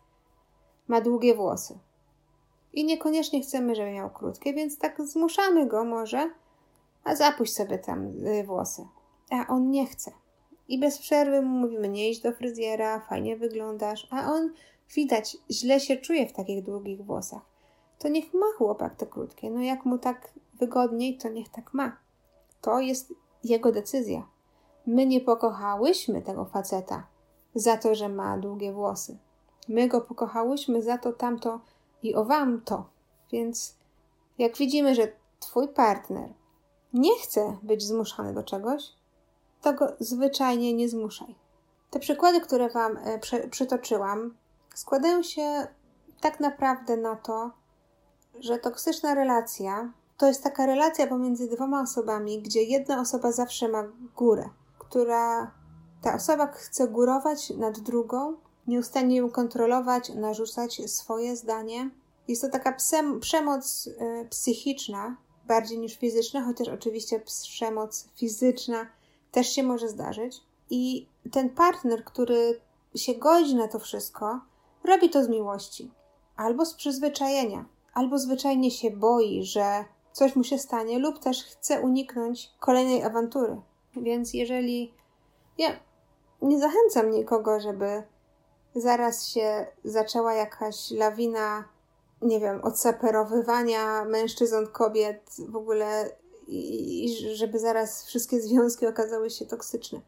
ma 0.88 1.01
długie 1.01 1.35
włosy. 1.35 1.79
I 2.72 2.85
niekoniecznie 2.85 3.40
chcemy, 3.42 3.75
żeby 3.75 3.90
miał 3.90 4.11
krótkie, 4.11 4.55
więc 4.55 4.79
tak 4.79 5.03
zmuszamy 5.03 5.66
go 5.66 5.85
może, 5.85 6.31
a 7.05 7.16
zapuść 7.16 7.55
sobie 7.55 7.79
tam 7.79 8.27
y, 8.27 8.44
włosy. 8.44 8.87
A 9.31 9.46
on 9.46 9.70
nie 9.70 9.87
chce. 9.87 10.12
I 10.68 10.79
bez 10.79 10.99
przerwy 10.99 11.42
mu 11.42 11.59
mówimy, 11.59 11.88
nie 11.88 12.11
idź 12.11 12.20
do 12.20 12.33
fryzjera, 12.33 13.01
fajnie 13.01 13.37
wyglądasz, 13.37 14.09
a 14.11 14.33
on 14.33 14.53
widać, 14.94 15.37
źle 15.51 15.81
się 15.81 15.96
czuje 15.96 16.29
w 16.29 16.33
takich 16.33 16.62
długich 16.62 17.05
włosach. 17.05 17.42
To 17.99 18.09
niech 18.09 18.35
ma 18.35 18.46
chłopak 18.59 18.96
te 18.96 19.07
krótkie. 19.07 19.51
No 19.51 19.61
jak 19.61 19.85
mu 19.85 19.99
tak 19.99 20.33
wygodniej, 20.55 21.18
to 21.18 21.29
niech 21.29 21.49
tak 21.49 21.75
ma. 21.75 21.96
To 22.61 22.81
jest 22.81 23.14
jego 23.44 23.72
decyzja. 23.72 24.27
My 24.87 25.07
nie 25.07 25.20
pokochałyśmy 25.20 26.22
tego 26.22 26.44
faceta 26.44 27.07
za 27.55 27.77
to, 27.77 27.94
że 27.94 28.09
ma 28.09 28.38
długie 28.38 28.72
włosy. 28.72 29.18
My 29.68 29.88
go 29.88 30.01
pokochałyśmy 30.01 30.83
za 30.83 30.99
to, 30.99 31.12
tamto 31.12 31.61
i 32.03 32.14
o 32.14 32.25
wam 32.25 32.61
to. 32.61 32.85
Więc 33.33 33.77
jak 34.38 34.57
widzimy, 34.57 34.94
że 34.94 35.12
twój 35.40 35.68
partner 35.68 36.29
nie 36.92 37.18
chce 37.18 37.57
być 37.62 37.83
zmuszany 37.83 38.35
do 38.35 38.42
czegoś, 38.42 38.92
to 39.62 39.72
go 39.72 39.92
zwyczajnie 40.01 40.75
nie 40.75 40.88
zmuszaj. 40.88 41.35
Te 41.90 41.99
przykłady, 41.99 42.40
które 42.40 42.68
Wam 42.68 42.99
e, 43.05 43.49
przytoczyłam, 43.51 44.35
składają 44.76 45.22
się 45.22 45.66
tak 46.20 46.40
naprawdę 46.40 46.96
na 46.96 47.16
to, 47.16 47.50
że 48.40 48.58
toksyczna 48.58 49.14
relacja 49.14 49.92
to 50.16 50.26
jest 50.26 50.42
taka 50.42 50.66
relacja 50.66 51.06
pomiędzy 51.06 51.48
dwoma 51.48 51.82
osobami, 51.82 52.42
gdzie 52.42 52.62
jedna 52.62 53.00
osoba 53.00 53.32
zawsze 53.32 53.68
ma 53.68 53.84
górę, 54.16 54.48
która 54.78 55.50
ta 56.02 56.14
osoba 56.14 56.46
chce 56.46 56.88
górować 56.88 57.50
nad 57.50 57.80
drugą, 57.80 58.36
nieustannie 58.66 59.16
ją 59.16 59.30
kontrolować, 59.30 60.14
narzucać 60.14 60.90
swoje 60.90 61.36
zdanie. 61.36 61.90
Jest 62.28 62.42
to 62.42 62.48
taka 62.48 62.76
przemoc 63.20 63.86
y, 63.86 64.28
psychiczna, 64.30 65.16
bardziej 65.46 65.78
niż 65.78 65.98
fizyczna, 65.98 66.44
chociaż 66.44 66.68
oczywiście 66.68 67.20
przemoc 67.20 68.08
fizyczna 68.16 68.86
też 69.32 69.48
się 69.48 69.62
może 69.62 69.88
zdarzyć. 69.88 70.40
I 70.70 71.08
ten 71.32 71.50
partner, 71.50 72.04
który 72.04 72.60
się 72.94 73.14
godzi 73.14 73.54
na 73.54 73.68
to 73.68 73.78
wszystko, 73.78 74.40
robi 74.87 75.11
to 75.11 75.25
z 75.25 75.29
miłości 75.29 75.90
albo 76.37 76.66
z 76.66 76.75
przyzwyczajenia, 76.75 77.64
albo 77.94 78.18
zwyczajnie 78.18 78.70
się 78.70 78.90
boi, 78.90 79.44
że 79.44 79.85
coś 80.12 80.37
mu 80.37 80.44
się 80.44 80.59
stanie, 80.59 80.99
lub 80.99 81.18
też 81.18 81.44
chce 81.44 81.81
uniknąć 81.81 82.51
kolejnej 82.61 83.03
awantury. 83.03 83.61
Więc 83.96 84.35
jeżeli 84.35 84.94
ja 85.59 85.68
nie 86.42 86.61
zachęcam 86.61 87.11
nikogo, 87.11 87.61
żeby 87.61 88.03
zaraz 88.75 89.27
się 89.27 89.66
zaczęła 89.85 90.35
jakaś 90.35 90.90
lawina 90.90 91.64
nie 92.22 92.40
wiem, 92.40 92.61
odsaperowywania 92.64 94.05
mężczyzn 94.05 94.55
od 94.55 94.68
kobiet 94.68 95.37
w 95.49 95.57
ogóle 95.57 96.11
i, 96.49 97.16
żeby 97.35 97.59
zaraz 97.59 98.05
wszystkie 98.05 98.40
związki 98.40 98.87
okazały 98.87 99.31
się 99.31 99.46
toksyczne. 99.46 100.01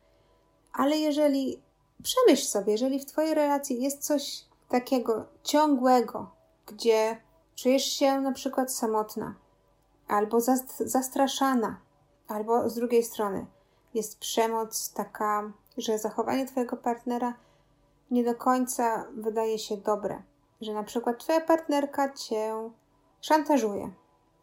Ale 0.72 0.96
jeżeli 0.96 1.62
przemyśl 2.02 2.46
sobie, 2.46 2.72
jeżeli 2.72 3.00
w 3.00 3.06
Twojej 3.06 3.34
relacji 3.34 3.82
jest 3.82 4.06
coś 4.06 4.44
takiego 4.68 5.24
ciągłego, 5.42 6.30
gdzie 6.66 7.16
czujesz 7.56 7.84
się 7.84 8.20
na 8.20 8.32
przykład 8.32 8.72
samotna, 8.72 9.34
albo 10.08 10.40
zastraszana, 10.80 11.80
albo 12.28 12.68
z 12.68 12.74
drugiej 12.74 13.02
strony 13.02 13.46
jest 13.94 14.18
przemoc 14.18 14.92
taka, 14.92 15.52
że 15.78 15.98
zachowanie 15.98 16.46
Twojego 16.46 16.76
partnera 16.76 17.34
nie 18.10 18.24
do 18.24 18.34
końca 18.34 19.06
wydaje 19.16 19.58
się 19.58 19.76
dobre 19.76 20.22
że 20.60 20.74
na 20.74 20.82
przykład 20.82 21.18
twoja 21.18 21.40
partnerka 21.40 22.12
cię 22.12 22.70
szantażuje 23.20 23.90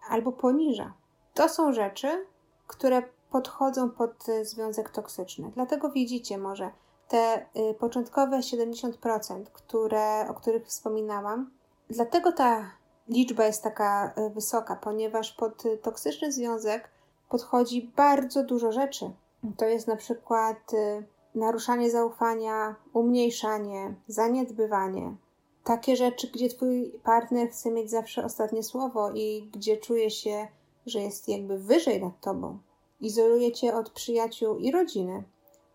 albo 0.09 0.31
poniża. 0.31 0.93
To 1.33 1.49
są 1.49 1.73
rzeczy, 1.73 2.25
które 2.67 3.03
podchodzą 3.29 3.89
pod 3.89 4.25
związek 4.43 4.89
toksyczny. 4.89 5.51
Dlatego 5.55 5.89
widzicie 5.89 6.37
może 6.37 6.71
te 7.07 7.45
y, 7.69 7.73
początkowe 7.73 8.37
70%, 8.39 9.43
które, 9.53 10.29
o 10.29 10.33
których 10.33 10.67
wspominałam. 10.67 11.51
Dlatego 11.89 12.31
ta 12.31 12.71
liczba 13.09 13.45
jest 13.45 13.63
taka 13.63 14.13
y, 14.17 14.29
wysoka, 14.29 14.75
ponieważ 14.75 15.33
pod 15.33 15.63
toksyczny 15.81 16.31
związek 16.31 16.89
podchodzi 17.29 17.91
bardzo 17.95 18.43
dużo 18.43 18.71
rzeczy. 18.71 19.11
To 19.57 19.65
jest 19.65 19.87
na 19.87 19.95
przykład 19.95 20.73
y, 20.73 21.03
naruszanie 21.35 21.91
zaufania, 21.91 22.75
umniejszanie, 22.93 23.95
zaniedbywanie. 24.07 25.15
Takie 25.63 25.95
rzeczy, 25.95 26.27
gdzie 26.27 26.49
twój 26.49 26.99
partner 27.03 27.49
chce 27.49 27.71
mieć 27.71 27.91
zawsze 27.91 28.25
ostatnie 28.25 28.63
słowo 28.63 29.11
i 29.11 29.49
gdzie 29.53 29.77
czuje 29.77 30.11
się, 30.11 30.47
że 30.85 30.99
jest 30.99 31.29
jakby 31.29 31.59
wyżej 31.59 32.01
nad 32.01 32.21
tobą. 32.21 32.57
Izoluje 33.01 33.51
cię 33.51 33.75
od 33.75 33.89
przyjaciół 33.89 34.57
i 34.57 34.71
rodziny. 34.71 35.23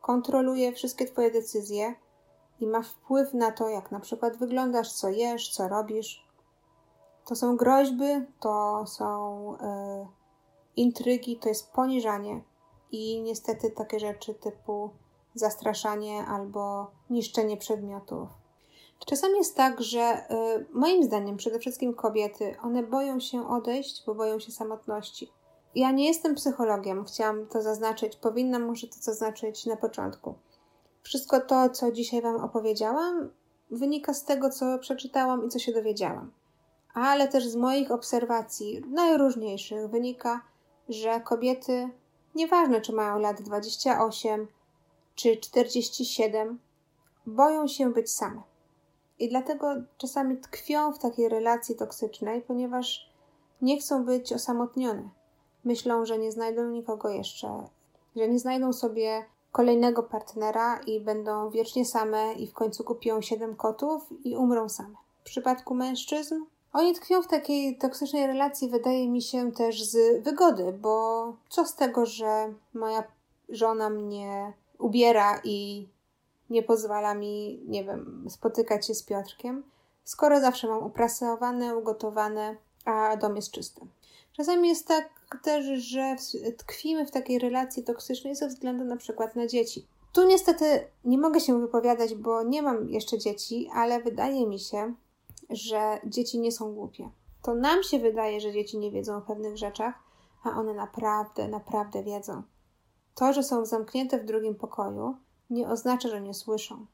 Kontroluje 0.00 0.72
wszystkie 0.72 1.06
twoje 1.06 1.30
decyzje 1.30 1.94
i 2.60 2.66
ma 2.66 2.82
wpływ 2.82 3.34
na 3.34 3.52
to, 3.52 3.68
jak 3.68 3.90
na 3.90 4.00
przykład 4.00 4.36
wyglądasz, 4.36 4.92
co 4.92 5.08
jesz, 5.08 5.50
co 5.50 5.68
robisz. 5.68 6.26
To 7.26 7.36
są 7.36 7.56
groźby, 7.56 8.26
to 8.40 8.84
są 8.86 9.52
yy, 9.52 10.06
intrygi, 10.76 11.36
to 11.36 11.48
jest 11.48 11.72
poniżanie 11.72 12.40
i 12.92 13.22
niestety 13.22 13.70
takie 13.70 14.00
rzeczy 14.00 14.34
typu 14.34 14.90
zastraszanie 15.34 16.24
albo 16.26 16.90
niszczenie 17.10 17.56
przedmiotów. 17.56 18.28
Czasami 19.06 19.38
jest 19.38 19.56
tak, 19.56 19.80
że 19.80 20.26
y, 20.30 20.66
moim 20.72 21.04
zdaniem 21.04 21.36
przede 21.36 21.58
wszystkim 21.58 21.94
kobiety, 21.94 22.56
one 22.62 22.82
boją 22.82 23.20
się 23.20 23.48
odejść, 23.48 24.02
bo 24.06 24.14
boją 24.14 24.38
się 24.38 24.52
samotności. 24.52 25.32
Ja 25.74 25.90
nie 25.90 26.08
jestem 26.08 26.34
psychologiem, 26.34 27.04
chciałam 27.04 27.46
to 27.46 27.62
zaznaczyć, 27.62 28.16
powinnam 28.16 28.62
może 28.62 28.86
to 28.86 28.96
zaznaczyć 28.98 29.66
na 29.66 29.76
początku. 29.76 30.34
Wszystko 31.02 31.40
to, 31.40 31.70
co 31.70 31.92
dzisiaj 31.92 32.22
Wam 32.22 32.36
opowiedziałam, 32.36 33.30
wynika 33.70 34.14
z 34.14 34.24
tego, 34.24 34.50
co 34.50 34.78
przeczytałam 34.78 35.46
i 35.46 35.48
co 35.48 35.58
się 35.58 35.72
dowiedziałam. 35.72 36.32
Ale 36.94 37.28
też 37.28 37.48
z 37.48 37.56
moich 37.56 37.90
obserwacji 37.90 38.84
najróżniejszych 38.88 39.90
wynika, 39.90 40.40
że 40.88 41.20
kobiety, 41.20 41.88
nieważne 42.34 42.80
czy 42.80 42.92
mają 42.92 43.18
lat 43.18 43.42
28 43.42 44.48
czy 45.14 45.36
47, 45.36 46.58
boją 47.26 47.66
się 47.66 47.92
być 47.92 48.12
same. 48.12 48.42
I 49.18 49.28
dlatego 49.28 49.74
czasami 49.98 50.36
tkwią 50.36 50.92
w 50.92 50.98
takiej 50.98 51.28
relacji 51.28 51.76
toksycznej, 51.76 52.42
ponieważ 52.42 53.10
nie 53.62 53.78
chcą 53.78 54.04
być 54.04 54.32
osamotnione. 54.32 55.08
Myślą, 55.64 56.06
że 56.06 56.18
nie 56.18 56.32
znajdą 56.32 56.70
nikogo 56.70 57.08
jeszcze, 57.08 57.68
że 58.16 58.28
nie 58.28 58.38
znajdą 58.38 58.72
sobie 58.72 59.24
kolejnego 59.52 60.02
partnera 60.02 60.80
i 60.86 61.00
będą 61.00 61.50
wiecznie 61.50 61.84
same 61.84 62.32
i 62.32 62.46
w 62.46 62.52
końcu 62.52 62.84
kupią 62.84 63.20
siedem 63.20 63.56
kotów 63.56 64.06
i 64.24 64.36
umrą 64.36 64.68
same. 64.68 64.94
W 65.20 65.24
przypadku 65.24 65.74
mężczyzn 65.74 66.34
oni 66.72 66.94
tkwią 66.94 67.22
w 67.22 67.26
takiej 67.26 67.78
toksycznej 67.78 68.26
relacji, 68.26 68.68
wydaje 68.68 69.08
mi 69.08 69.22
się, 69.22 69.52
też 69.52 69.84
z 69.84 70.24
wygody, 70.24 70.72
bo 70.72 71.24
co 71.48 71.66
z 71.66 71.74
tego, 71.74 72.06
że 72.06 72.52
moja 72.74 73.04
żona 73.48 73.90
mnie 73.90 74.52
ubiera 74.78 75.40
i 75.44 75.88
nie 76.50 76.62
pozwala 76.62 77.14
mi, 77.14 77.62
nie 77.66 77.84
wiem, 77.84 78.26
spotykać 78.28 78.86
się 78.86 78.94
z 78.94 79.02
Piotrkiem, 79.02 79.62
skoro 80.04 80.40
zawsze 80.40 80.68
mam 80.68 80.82
uprasowane, 80.82 81.76
ugotowane, 81.76 82.56
a 82.84 83.16
dom 83.16 83.36
jest 83.36 83.50
czysty. 83.50 83.80
Czasami 84.32 84.68
jest 84.68 84.86
tak 84.86 85.19
też, 85.38 85.64
że 85.82 86.16
tkwimy 86.56 87.06
w 87.06 87.10
takiej 87.10 87.38
relacji 87.38 87.84
toksycznej 87.84 88.36
ze 88.36 88.48
względu 88.48 88.84
na 88.84 88.96
przykład 88.96 89.36
na 89.36 89.46
dzieci. 89.46 89.86
Tu 90.12 90.26
niestety 90.26 90.64
nie 91.04 91.18
mogę 91.18 91.40
się 91.40 91.60
wypowiadać, 91.60 92.14
bo 92.14 92.42
nie 92.42 92.62
mam 92.62 92.88
jeszcze 92.88 93.18
dzieci, 93.18 93.70
ale 93.74 94.02
wydaje 94.02 94.46
mi 94.46 94.58
się, 94.58 94.94
że 95.50 96.00
dzieci 96.06 96.40
nie 96.40 96.52
są 96.52 96.74
głupie. 96.74 97.10
To 97.42 97.54
nam 97.54 97.82
się 97.82 97.98
wydaje, 97.98 98.40
że 98.40 98.52
dzieci 98.52 98.78
nie 98.78 98.90
wiedzą 98.90 99.16
o 99.16 99.20
pewnych 99.20 99.58
rzeczach, 99.58 99.94
a 100.44 100.50
one 100.50 100.74
naprawdę, 100.74 101.48
naprawdę 101.48 102.02
wiedzą. 102.02 102.42
To, 103.14 103.32
że 103.32 103.42
są 103.42 103.66
zamknięte 103.66 104.18
w 104.18 104.24
drugim 104.24 104.54
pokoju, 104.54 105.16
nie 105.50 105.68
oznacza, 105.68 106.08
że 106.08 106.20
nie 106.20 106.34
słyszą. 106.34 106.86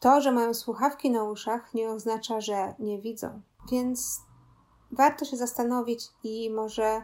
To, 0.00 0.20
że 0.20 0.32
mają 0.32 0.54
słuchawki 0.54 1.10
na 1.10 1.24
uszach, 1.24 1.74
nie 1.74 1.90
oznacza, 1.90 2.40
że 2.40 2.74
nie 2.78 2.98
widzą. 2.98 3.40
Więc 3.70 4.20
warto 4.92 5.24
się 5.24 5.36
zastanowić 5.36 6.08
i 6.24 6.50
może 6.50 7.02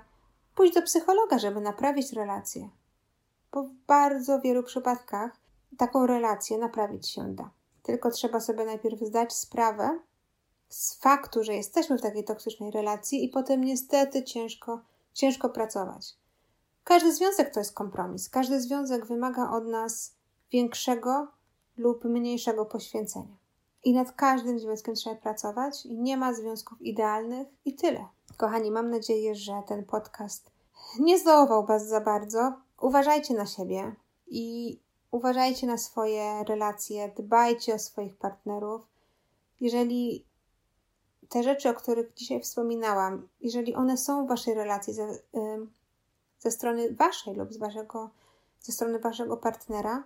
pójść 0.58 0.74
do 0.74 0.82
psychologa, 0.82 1.38
żeby 1.38 1.60
naprawić 1.60 2.12
relację. 2.12 2.68
Bo 3.52 3.62
w 3.62 3.72
bardzo 3.86 4.40
wielu 4.40 4.62
przypadkach 4.62 5.40
taką 5.76 6.06
relację 6.06 6.58
naprawić 6.58 7.08
się 7.08 7.34
da. 7.34 7.50
Tylko 7.82 8.10
trzeba 8.10 8.40
sobie 8.40 8.64
najpierw 8.64 9.00
zdać 9.00 9.32
sprawę 9.32 10.00
z 10.68 10.98
faktu, 10.98 11.44
że 11.44 11.54
jesteśmy 11.54 11.98
w 11.98 12.02
takiej 12.02 12.24
toksycznej 12.24 12.70
relacji 12.70 13.24
i 13.24 13.28
potem 13.28 13.64
niestety 13.64 14.24
ciężko, 14.24 14.80
ciężko 15.12 15.48
pracować. 15.48 16.16
Każdy 16.84 17.12
związek 17.12 17.54
to 17.54 17.60
jest 17.60 17.74
kompromis. 17.74 18.28
Każdy 18.28 18.60
związek 18.60 19.06
wymaga 19.06 19.50
od 19.50 19.66
nas 19.66 20.14
większego 20.52 21.28
lub 21.76 22.04
mniejszego 22.04 22.66
poświęcenia. 22.66 23.36
I 23.84 23.92
nad 23.92 24.12
każdym 24.12 24.58
związkiem 24.58 24.94
trzeba 24.94 25.16
pracować, 25.16 25.86
i 25.86 25.98
nie 25.98 26.16
ma 26.16 26.34
związków 26.34 26.82
idealnych, 26.82 27.48
i 27.64 27.74
tyle. 27.74 28.17
Kochani, 28.36 28.70
mam 28.70 28.90
nadzieję, 28.90 29.34
że 29.34 29.52
ten 29.66 29.84
podcast 29.84 30.50
nie 30.98 31.18
zdołował 31.18 31.66
Was 31.66 31.88
za 31.88 32.00
bardzo. 32.00 32.52
Uważajcie 32.80 33.34
na 33.34 33.46
siebie 33.46 33.94
i 34.26 34.78
uważajcie 35.10 35.66
na 35.66 35.78
swoje 35.78 36.44
relacje, 36.44 37.12
dbajcie 37.16 37.74
o 37.74 37.78
swoich 37.78 38.16
partnerów. 38.16 38.82
Jeżeli 39.60 40.24
te 41.28 41.42
rzeczy, 41.42 41.68
o 41.68 41.74
których 41.74 42.14
dzisiaj 42.14 42.40
wspominałam, 42.40 43.28
jeżeli 43.40 43.74
one 43.74 43.96
są 43.96 44.24
w 44.24 44.28
Waszej 44.28 44.54
relacji 44.54 44.94
ze, 44.94 45.18
ze 46.38 46.50
strony 46.50 46.94
Waszej 46.94 47.34
lub 47.34 47.52
z 47.52 47.56
waszego, 47.56 48.10
ze 48.60 48.72
strony 48.72 48.98
Waszego 48.98 49.36
partnera, 49.36 50.04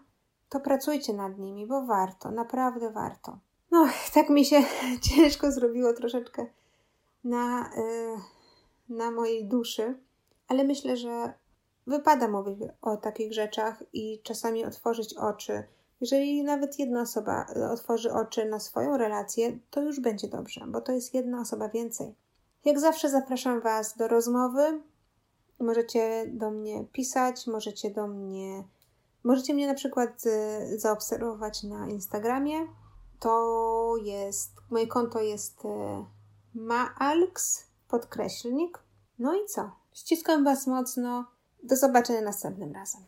to 0.49 0.61
pracujcie 0.61 1.13
nad 1.13 1.39
nimi, 1.39 1.67
bo 1.67 1.87
warto, 1.87 2.31
naprawdę 2.31 2.91
warto. 2.91 3.39
No, 3.71 3.89
tak 4.15 4.31
mi 4.31 4.45
się 4.45 4.65
ciężko 5.11 5.53
zrobiło 5.53 5.93
troszeczkę 5.93 6.47
na, 7.25 7.71
yy, 7.77 8.97
na 8.97 9.11
mojej 9.11 9.45
duszy, 9.45 9.99
ale 10.49 10.65
myślę, 10.65 10.97
że 10.97 11.33
wypada 11.87 12.29
mówić 12.29 12.59
o 12.83 12.97
takich 12.97 13.33
rzeczach 13.33 13.83
i 13.93 14.21
czasami 14.23 14.65
otworzyć 14.65 15.15
oczy. 15.15 15.65
Jeżeli 16.01 16.43
nawet 16.43 16.79
jedna 16.79 17.01
osoba 17.01 17.47
otworzy 17.73 18.13
oczy 18.13 18.45
na 18.45 18.61
swoją 18.61 18.97
relację, 18.97 19.59
to 19.71 19.83
już 19.83 20.01
będzie 20.01 20.29
dobrze, 20.29 20.65
bo 20.69 20.81
to 20.81 20.93
jest 20.93 21.15
jedna 21.15 21.41
osoba 21.41 21.69
więcej. 21.69 22.15
Jak 22.65 22.81
zawsze 22.81 23.11
zapraszam 23.11 23.61
Was 23.61 23.97
do 23.97 24.09
rozmowy. 24.09 24.83
Możecie 25.61 26.27
do 26.27 26.51
mnie 26.51 26.85
pisać, 26.93 27.47
możecie 27.47 27.91
do 27.91 28.07
mnie 28.07 28.65
Możecie 29.25 29.55
mnie 29.55 29.67
na 29.67 29.75
przykład 29.75 30.27
y, 30.27 30.79
zaobserwować 30.79 31.63
na 31.63 31.89
Instagramie. 31.89 32.67
To 33.21 33.95
jest, 34.03 34.51
moje 34.71 34.87
konto 34.87 35.21
jest 35.21 35.65
y, 35.65 35.69
maalks 36.55 37.65
podkreślnik. 37.89 38.79
No 39.19 39.35
i 39.35 39.47
co? 39.47 39.71
Ściskam 39.93 40.45
Was 40.45 40.67
mocno. 40.67 41.25
Do 41.63 41.77
zobaczenia 41.77 42.21
następnym 42.21 42.73
razem. 42.73 43.01